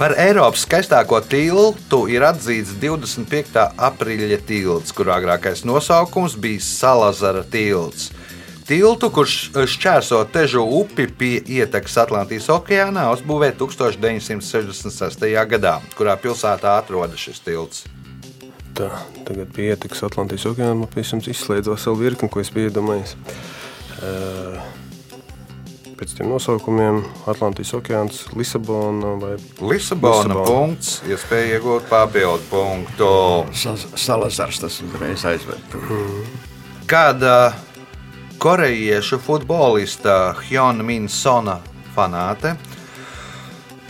Par 0.00 0.14
Eiropas 0.16 0.64
skaistāko 0.64 1.18
tiltu 1.28 2.06
ir 2.08 2.24
atzīts 2.24 2.72
25. 2.80 3.66
aprīļa 3.86 4.38
tilts, 4.48 4.94
kur 4.96 5.10
agrākais 5.12 5.60
nosaukums 5.68 6.38
bija 6.40 6.62
Salazara 6.64 7.44
tilts. 7.44 8.08
Tiltu, 8.70 9.08
kurš 9.10 9.32
šķērso 9.66 10.20
Težu 10.30 10.62
upi 10.62 11.08
pie 11.10 11.40
ietekas 11.42 11.96
Atlantijas 12.04 12.46
okeānā, 12.54 13.08
uzbūvēja 13.16 13.56
1966. 13.58 15.24
gadā, 15.50 15.72
kurā 15.98 16.14
pilsētā 16.22 16.76
atrodas 16.78 17.18
šis 17.18 17.40
tilts. 17.42 17.80
Tā, 18.78 18.86
tagad 19.26 19.50
pie 19.56 19.72
ietekas 19.72 20.04
Atlantijas 20.06 20.46
okeāna 20.52 20.86
pavisam 20.86 21.18
izslēdz 21.18 21.72
veselu 21.72 21.98
virkni, 21.98 22.30
ko 22.30 22.38
es 22.44 22.52
biju 22.54 22.70
iedomājies. 22.70 23.16
Uh, 23.98 24.60
pēc 25.98 26.14
tiem 26.20 26.30
nosaukumiem 26.30 27.00
Atlantijas 27.28 27.74
okeāns, 27.80 28.20
Lisabona 28.38 29.16
vai 29.20 29.32
Lisabona, 29.66 30.28
Lisabona. 30.30 30.44
punkts, 30.46 30.92
iespēja 31.10 31.58
iegūt 31.58 31.90
papildu 31.90 32.46
punktu. 32.52 33.10
Sa- 33.50 33.74
Salazars 33.98 34.62
tas 34.62 34.78
uzreiz 34.86 35.26
aizved. 35.26 35.74
Kāda 36.86 37.34
korejiešu 38.40 39.18
futbolista 39.20 40.34
Hjona 40.48 40.84
Minsona 40.86 41.58
fanāte 41.92 42.54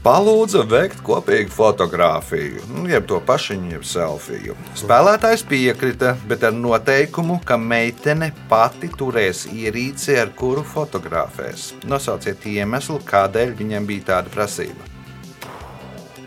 palūdza 0.03 0.65
veikt 0.67 1.05
kopīgu 1.07 1.53
fotografiju, 1.55 2.65
nu, 2.73 2.87
jeb 2.91 3.07
to 3.07 3.21
pašiņu, 3.29 3.71
jeb 3.77 3.85
selfiju. 3.87 4.57
Spēlētājs 4.81 5.45
piekrita, 5.47 6.17
bet 6.27 6.43
ar 6.49 6.57
noteikumu, 6.57 7.39
ka 7.47 7.61
meitene 7.61 8.33
pati 8.51 8.91
turēs 8.91 9.45
ierīci, 9.53 10.17
ar 10.19 10.35
kuru 10.35 10.67
fotografēs. 10.67 11.71
Nosauciet 11.87 12.49
iemeslu, 12.51 12.99
kādēļ 13.07 13.55
viņam 13.61 13.87
bija 13.93 14.09
tāda 14.15 14.35
prasība. 14.35 14.89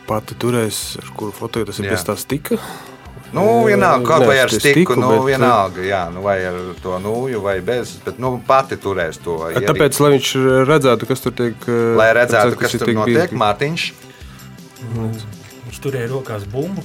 Pati 0.08 0.40
turēs, 0.40 0.84
ar 1.04 1.12
kuru 1.18 1.36
fotografiju 1.36 1.74
tas 1.74 1.84
ir 1.84 1.92
Jā. 1.92 1.98
bez 1.98 2.08
tā 2.08 2.20
stika. 2.24 2.62
Nu, 3.34 3.44
vienalga, 3.66 4.06
kaut 4.06 4.28
vai 4.30 4.38
ar 4.44 4.52
stiku, 4.54 4.94
nu, 5.00 5.08
bet- 5.10 5.24
vienalga, 5.32 5.82
jā, 5.82 6.02
nu, 6.14 6.22
vai 6.22 6.36
ar 6.46 6.58
to 6.84 7.00
nūju, 7.02 7.40
vai 7.42 7.56
bez, 7.66 7.96
bet 8.06 8.20
nu, 8.22 8.36
pati 8.48 8.78
turēs 8.78 9.18
to. 9.24 9.38
ierīci. 9.50 9.66
Tāpēc, 9.72 10.00
lai 10.06 10.12
viņš 10.18 10.30
redzētu, 10.70 11.08
kas 11.10 11.20
tur 11.26 11.32
tiek. 11.32 11.56
eh, 11.68 11.96
Lai 11.98 12.12
redzētu, 12.14 12.54
redzētu, 12.54 12.60
kas 12.62 12.74
ir 12.74 12.80
tur 12.84 12.88
tiek 12.92 12.96
notiek, 13.00 13.16
bīdīgi. 13.32 13.40
Mārtiņš 13.42 13.92
Viņš 15.64 15.80
turēja 15.82 16.10
rokās 16.12 16.44
bumbu. 16.46 16.84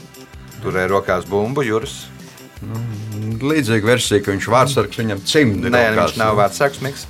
turēja 0.63 0.89
rokās 0.89 1.27
bumbu, 1.29 1.63
Juris. 1.67 2.07
Līdzīga 3.39 3.85
versija, 3.87 4.23
ka 4.25 4.33
viņš 4.33 4.47
vārdsargs 4.51 4.99
viņam 4.99 5.21
cimdi. 5.25 5.69
Nē, 5.71 5.83
rokās. 5.93 6.15
viņš 6.15 6.17
nav 6.19 6.37
vecāks. 6.41 6.81
Miks. 6.83 7.07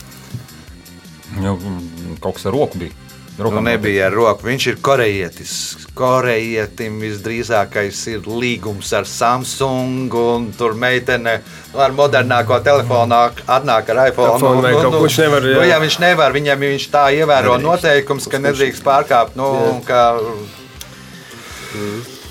Nu, 1.38 1.54
mm, 1.56 2.18
kaut 2.20 2.34
kas 2.36 2.46
ar 2.46 2.52
roku 2.52 2.78
bija. 2.78 2.90
Nu, 3.38 3.60
nebija 3.62 4.08
ar 4.08 4.14
roku. 4.18 4.46
Viņš 4.48 4.64
ir 4.72 4.78
korejietis. 4.82 5.52
Korejietim 5.94 6.96
visdrīzākais 6.98 8.00
ir 8.10 8.26
līgums 8.26 8.90
ar 8.98 9.06
Samsung, 9.06 10.10
un 10.18 10.48
tur 10.58 10.74
meitene 10.74 11.36
ar 11.78 11.94
modernāko 11.94 12.58
telefonu 12.66 13.14
nāk- 13.14 13.44
atnāk 13.46 13.92
ar 13.94 14.08
iPhone. 14.08 14.62
vai 14.62 14.72
kaut 14.74 14.92
ko 14.92 15.04
viņš 15.06 15.18
nevar, 15.22 15.46
jā. 15.46 15.54
Nu, 15.54 15.62
ja 15.70 15.78
viņš 15.78 15.98
nevar, 16.02 16.34
viņam 16.34 16.58
viņš 16.66 16.88
tā 16.90 17.04
ievēro 17.14 17.60
noteikums, 17.62 18.26
ka 18.26 18.38
nedrīkst 18.42 18.82
pārkāpt. 18.82 19.36
Nu, 19.38 19.82
ka... 19.86 20.18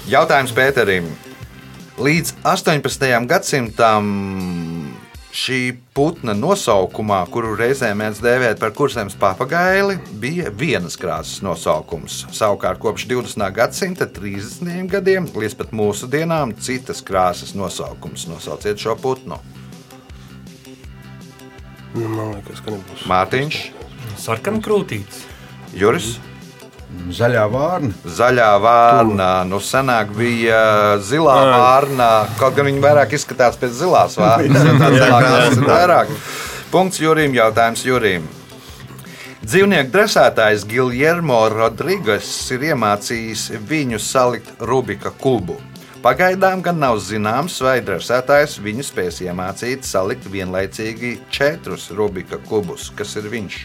Jautājums 0.08 0.51
Pēterim. 0.51 1.08
Līdz 1.97 2.34
18. 2.43 3.26
gadsimtam 3.28 4.12
šī 5.38 5.75
putna 5.95 6.33
nosaukumā, 6.38 7.19
kuru 7.31 7.53
reizē 7.59 7.91
mēdz 7.97 8.21
dēvēt 8.23 8.61
par 8.61 8.73
kursēm 8.77 9.11
papagaili, 9.21 9.97
bija 10.21 10.49
vienas 10.49 10.97
krāsas 10.99 11.43
nosaukums. 11.45 12.23
Savukārt 12.33 12.81
kopš 12.81 13.05
20. 13.11 13.45
gadsimta 13.53 14.07
30. 14.09 14.88
gadiem 14.91 15.29
līdz 15.35 15.57
pat 15.59 15.75
mūsdienām 15.77 16.55
citas 16.57 17.03
krāsas 17.05 17.53
nosaukums. 17.57 18.25
Nosauciet 18.31 18.81
šo 18.81 18.97
putnu. 19.01 19.38
Nu, 21.97 22.07
Man 22.07 22.33
liekas, 22.35 22.61
ka 22.61 22.73
nebūs. 22.73 23.05
Mārtiņš, 23.09 23.61
Sarkana 24.21 24.61
krūtītes. 24.65 25.23
Juris. 25.77 26.15
Zaļā 27.17 27.43
vārna. 27.51 27.93
Zaļā 28.17 28.49
vārna, 28.63 29.29
nu 29.47 29.59
senāk 29.63 30.09
bija 30.17 30.97
zilā 31.03 31.35
vārna, 31.53 32.09
kaut 32.39 32.57
gan 32.57 32.67
viņi 32.67 32.83
vairāk 32.83 33.13
izskatās 33.15 33.59
pēc 33.61 33.77
zilās 33.79 34.17
vārnas. 34.21 34.65
Krāsa 34.81 35.53
ir 35.53 35.63
vairāk. 35.67 36.11
Punkts 36.73 36.99
Jurim, 36.99 37.37
jautājums 37.37 37.85
Jurim. 37.87 38.27
Dzīvnieku 39.47 39.93
dresētājs 39.93 40.65
Giljermo 40.67 41.45
Rodrīgas 41.53 42.27
ir 42.51 42.65
iemācījis 42.73 43.45
viņu 43.69 44.01
salikt 44.03 44.49
Rubika 44.59 45.13
kubu. 45.21 45.55
Pagaidām 46.03 46.59
gan 46.65 46.81
nav 46.83 46.99
zināms, 47.01 47.55
vai 47.63 47.77
dresētājs 47.85 48.57
viņu 48.63 48.83
spēs 48.85 49.21
iemācīt 49.23 49.87
salikt 49.87 50.27
vienlaicīgi 50.33 51.13
četrus 51.31 51.87
Rubika 51.95 52.41
kubus. 52.49 52.91
Kas 52.97 53.15
ir 53.21 53.31
viņš? 53.31 53.57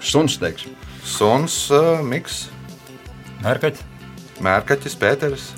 Suns, 0.00 0.40
teiksim. 0.42 0.74
Suns, 1.06 1.54
uh, 1.74 2.00
Miks, 2.04 2.48
Mērkaķi. 3.44 3.86
Mērkaķis, 4.44 4.94
Pēters. 5.00 5.48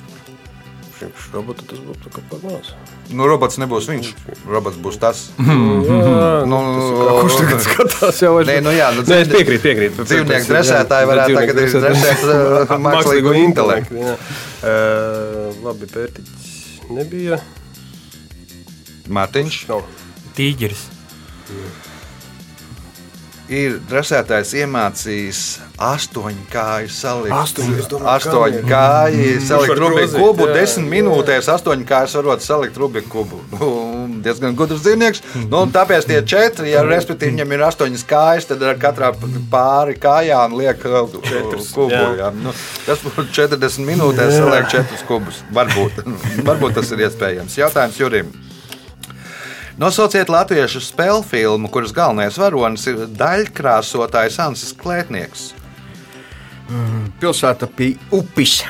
Priekš 0.96 1.28
robota 1.34 1.64
tas 1.66 1.80
būtu 1.82 2.10
kā 2.14 2.22
maz. 2.44 2.72
Nu, 3.12 3.26
robots 3.28 3.58
nebūs 3.58 3.88
viņš. 3.90 4.10
Robots 4.46 4.78
būs 4.82 4.98
tas. 5.02 5.24
Jā, 5.38 5.56
Nu, 6.52 6.60
Kurš 7.22 7.38
tagad 7.40 7.64
skatās 7.66 8.20
jau 8.22 8.36
Nē, 8.46 8.60
nu 8.64 8.70
jā, 8.74 8.88
nu, 8.94 9.02
Nē, 9.06 9.18
es 9.24 9.30
piekrītu, 9.32 9.62
piekrītu. 9.66 10.06
dzīvnieku 10.06 10.48
dresētāji 10.52 11.10
varētu 11.10 11.36
tagad 11.40 11.60
arī 11.62 11.82
dresēt, 11.86 12.24
uh, 12.30 12.76
mākslīgo 12.86 13.34
intelektu. 13.42 13.98
jā. 13.98 14.14
Uh, 14.62 15.62
labi, 15.66 15.90
pērtiķis 15.90 16.90
nebija. 16.94 17.40
Mārtiņš 19.12 19.62
Nav. 19.72 19.82
Tīģeris. 20.38 20.86
Ir 23.52 23.76
dresētājs 23.90 24.52
iemācījis 24.62 25.40
astoņu 25.82 26.44
kāju 26.52 26.90
salikt. 26.92 27.34
Astoņu, 27.36 27.78
es 27.80 27.88
domāju, 27.90 28.10
astoņu 28.16 28.60
kā, 28.66 28.82
kāju 29.08 29.40
salikt 29.46 29.72
var 29.72 29.80
Rubiku 29.82 30.20
kubu. 30.22 30.46
jā, 30.46 30.54
Desmit 30.56 30.86
jā. 30.86 30.92
minūtēs 30.94 31.50
astoņu 31.54 31.88
kājas 31.88 32.16
varot 32.18 32.44
salikt 32.44 32.78
Rubiku 32.80 33.10
kubu. 33.16 33.40
Nu, 33.52 33.70
diezgan 34.24 34.56
gudrs 34.58 34.84
dzīvnieks. 34.84 35.24
Nu, 35.50 35.64
tāpēc 35.74 36.06
tie 36.08 36.20
četri, 36.28 36.70
ja 36.74 36.84
respektīvi 36.86 37.34
viņam 37.34 37.56
ir 37.56 37.66
astoņas 37.68 38.06
kājas, 38.08 38.48
tad 38.50 38.62
ar 38.66 38.78
katrā 38.82 39.12
pāri 39.52 39.98
kājām 40.00 40.56
liek 40.60 40.86
uh, 40.88 41.02
kubu. 41.74 41.90
jā. 41.92 42.06
Jā. 42.22 42.30
Nu, 42.36 42.54
tas 42.86 43.02
būtu 43.04 43.28
40 43.32 43.88
minūtēs 43.88 44.38
saliek 44.38 44.70
četrus 44.72 45.04
kubus. 45.08 45.42
Varbūt, 45.54 46.04
varbūt 46.48 46.80
tas 46.80 46.94
ir 46.94 47.06
iespējams. 47.08 47.58
Jautājums 47.64 48.00
Jurim. 48.00 48.32
Nosauciet 49.80 50.28
latviešu 50.28 50.82
spēļu 50.84 51.22
filmu, 51.24 51.70
kuras 51.72 51.94
galvenais 51.96 52.36
varonis 52.36 52.84
ir 52.90 53.06
daļkrāsotājs 53.16 54.36
Ansis 54.44 54.74
Klētnieks. 54.76 55.52
Pilsēta 57.20 57.68
pie 57.68 57.94
upes. 58.12 58.60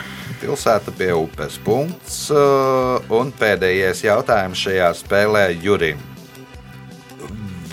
Pilsēta 0.43 0.95
pie 0.95 1.11
upes. 1.15 1.59
Punkts. 1.63 2.25
uh, 2.31 3.03
Un 3.15 3.33
pēdējais 3.39 4.05
jautājums 4.07 4.63
šajā 4.63 4.93
spēlē 4.99 5.45
Jurim. 5.63 5.99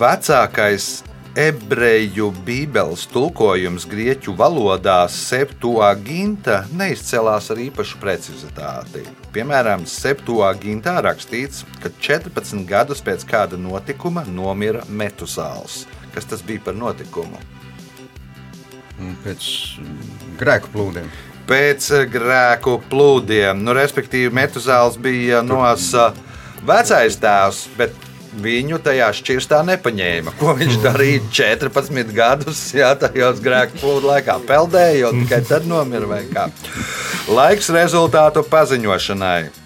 Vecākais 0.00 0.90
ebreju 1.38 2.30
bībeles 2.46 3.04
tulkojums 3.12 3.84
grieķu 3.90 4.34
valodā 4.38 5.04
Septuaginta 5.12 6.64
neizcēlās 6.74 7.50
ar 7.52 7.60
īpašu 7.62 8.00
precizitāti. 8.02 9.04
Piemēram, 9.34 9.86
Septuagintā 9.86 10.96
rakstīts, 11.06 11.62
ka 11.82 11.92
14 12.02 12.66
gadus 12.66 13.02
pēc 13.06 13.24
kāda 13.30 13.60
notikuma 13.60 14.24
nomira 14.26 14.82
Metusāls. 14.88 15.84
Kas 16.14 16.26
tas 16.26 16.42
bija 16.42 16.64
par 16.66 16.74
notikumu? 16.74 17.38
Pēc 19.24 19.46
mm, 19.80 20.36
grēku 20.40 20.74
plūdiem. 20.74 21.08
pēc 21.48 21.90
eh, 21.94 22.06
grēku 22.10 22.80
plūdiem. 22.90 23.62
Nu, 23.64 23.72
respektīvi, 23.76 24.34
Metuzāls 24.34 24.98
bija 25.00 25.40
nosa 25.46 26.10
vecais 26.66 27.16
tēvs, 27.22 27.64
bet 27.78 28.09
viņu 28.38 28.80
tajā 28.84 29.10
šķirstā 29.20 29.62
nepaņēma. 29.68 30.34
Ko 30.40 30.54
viņš 30.58 30.80
darīja 30.86 31.22
14 31.40 32.12
gadus, 32.16 32.66
jā, 32.76 32.92
tajos 32.98 33.42
grēku 33.44 33.80
plūdu 33.82 34.12
laikā 34.12 34.40
peldēja, 34.48 35.10
un 35.10 35.24
tikai 35.24 35.42
tad 35.48 35.66
nomira. 35.70 36.20
Laiks 37.30 37.72
rezultātu 37.74 38.44
paziņošanai. 38.50 39.60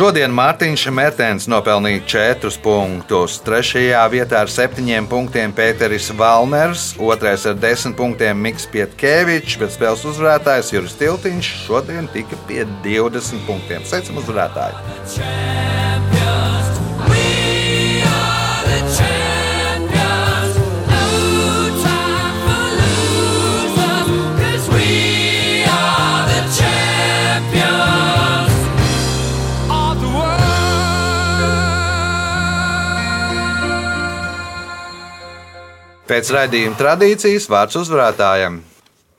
Šodien 0.00 0.32
Mārtiņš 0.32 0.84
Mērtens 0.96 1.44
nopelnīja 1.50 2.00
4 2.08 2.60
punktus. 2.64 3.34
Trešajā 3.44 4.04
vietā 4.08 4.38
ar 4.46 4.48
7 4.48 5.08
punktiem 5.10 5.52
Pēteris 5.52 6.08
Valners, 6.16 6.94
otrais 6.96 7.44
ar 7.44 7.58
10 7.60 7.98
punktiem 7.98 8.40
Miks 8.40 8.64
Pietkevičs, 8.72 9.58
bet 9.60 9.74
spēles 9.74 10.06
uzvarētājs 10.08 10.72
Juris 10.72 10.96
Tiltiņš 11.02 11.52
šodien 11.66 12.08
tika 12.14 12.38
pie 12.48 12.64
20 12.86 13.44
punktiem. 13.50 13.84
Sveicam 13.84 14.22
uzvarētāju! 14.22 15.89
Pēc 36.10 36.32
raidījuma 36.34 36.74
tradīcijas 36.74 37.44
vārds 37.50 37.76
uzvarētājiem. 37.78 38.56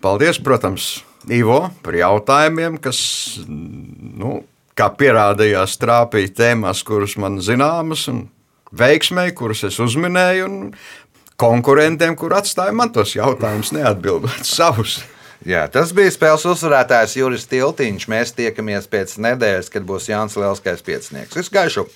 Paldies, 0.03 0.41
protams, 0.43 0.89
Ivo 1.31 1.69
par 1.85 1.95
jautājumiem, 1.95 2.75
kas, 2.81 2.99
nu, 3.47 4.41
kā 4.75 4.89
pierādījās, 4.99 5.77
trāpīja 5.79 6.33
tēmās, 6.39 6.81
kuras 6.83 7.13
man 7.21 7.37
zināmas, 7.45 8.07
un 8.11 8.25
veiksmēji, 8.75 9.35
kuras 9.37 9.63
es 9.69 9.77
uzminēju, 9.83 10.49
un 10.49 10.73
konkurentiem, 11.39 12.17
kur 12.19 12.35
atstāja 12.35 12.75
man 12.75 12.91
tos 12.91 13.15
jautājumus, 13.15 13.71
neatbildot 13.77 14.43
savus. 14.57 14.99
Jā, 15.47 15.63
tas 15.73 15.93
bija 15.97 16.11
spēles 16.13 16.43
uzvarētājs 16.51 17.15
Juris 17.17 17.47
Tiltiņš. 17.49 18.09
Mēs 18.11 18.35
tiekamies 18.37 18.91
pēc 18.91 19.15
nedēļas, 19.25 19.71
kad 19.73 19.87
būs 19.87 20.11
Jānis 20.11 20.37
Lielskais 20.37 20.85
piecinieks. 20.85 21.39
Visu 21.39 21.55
gaišu! 21.55 21.87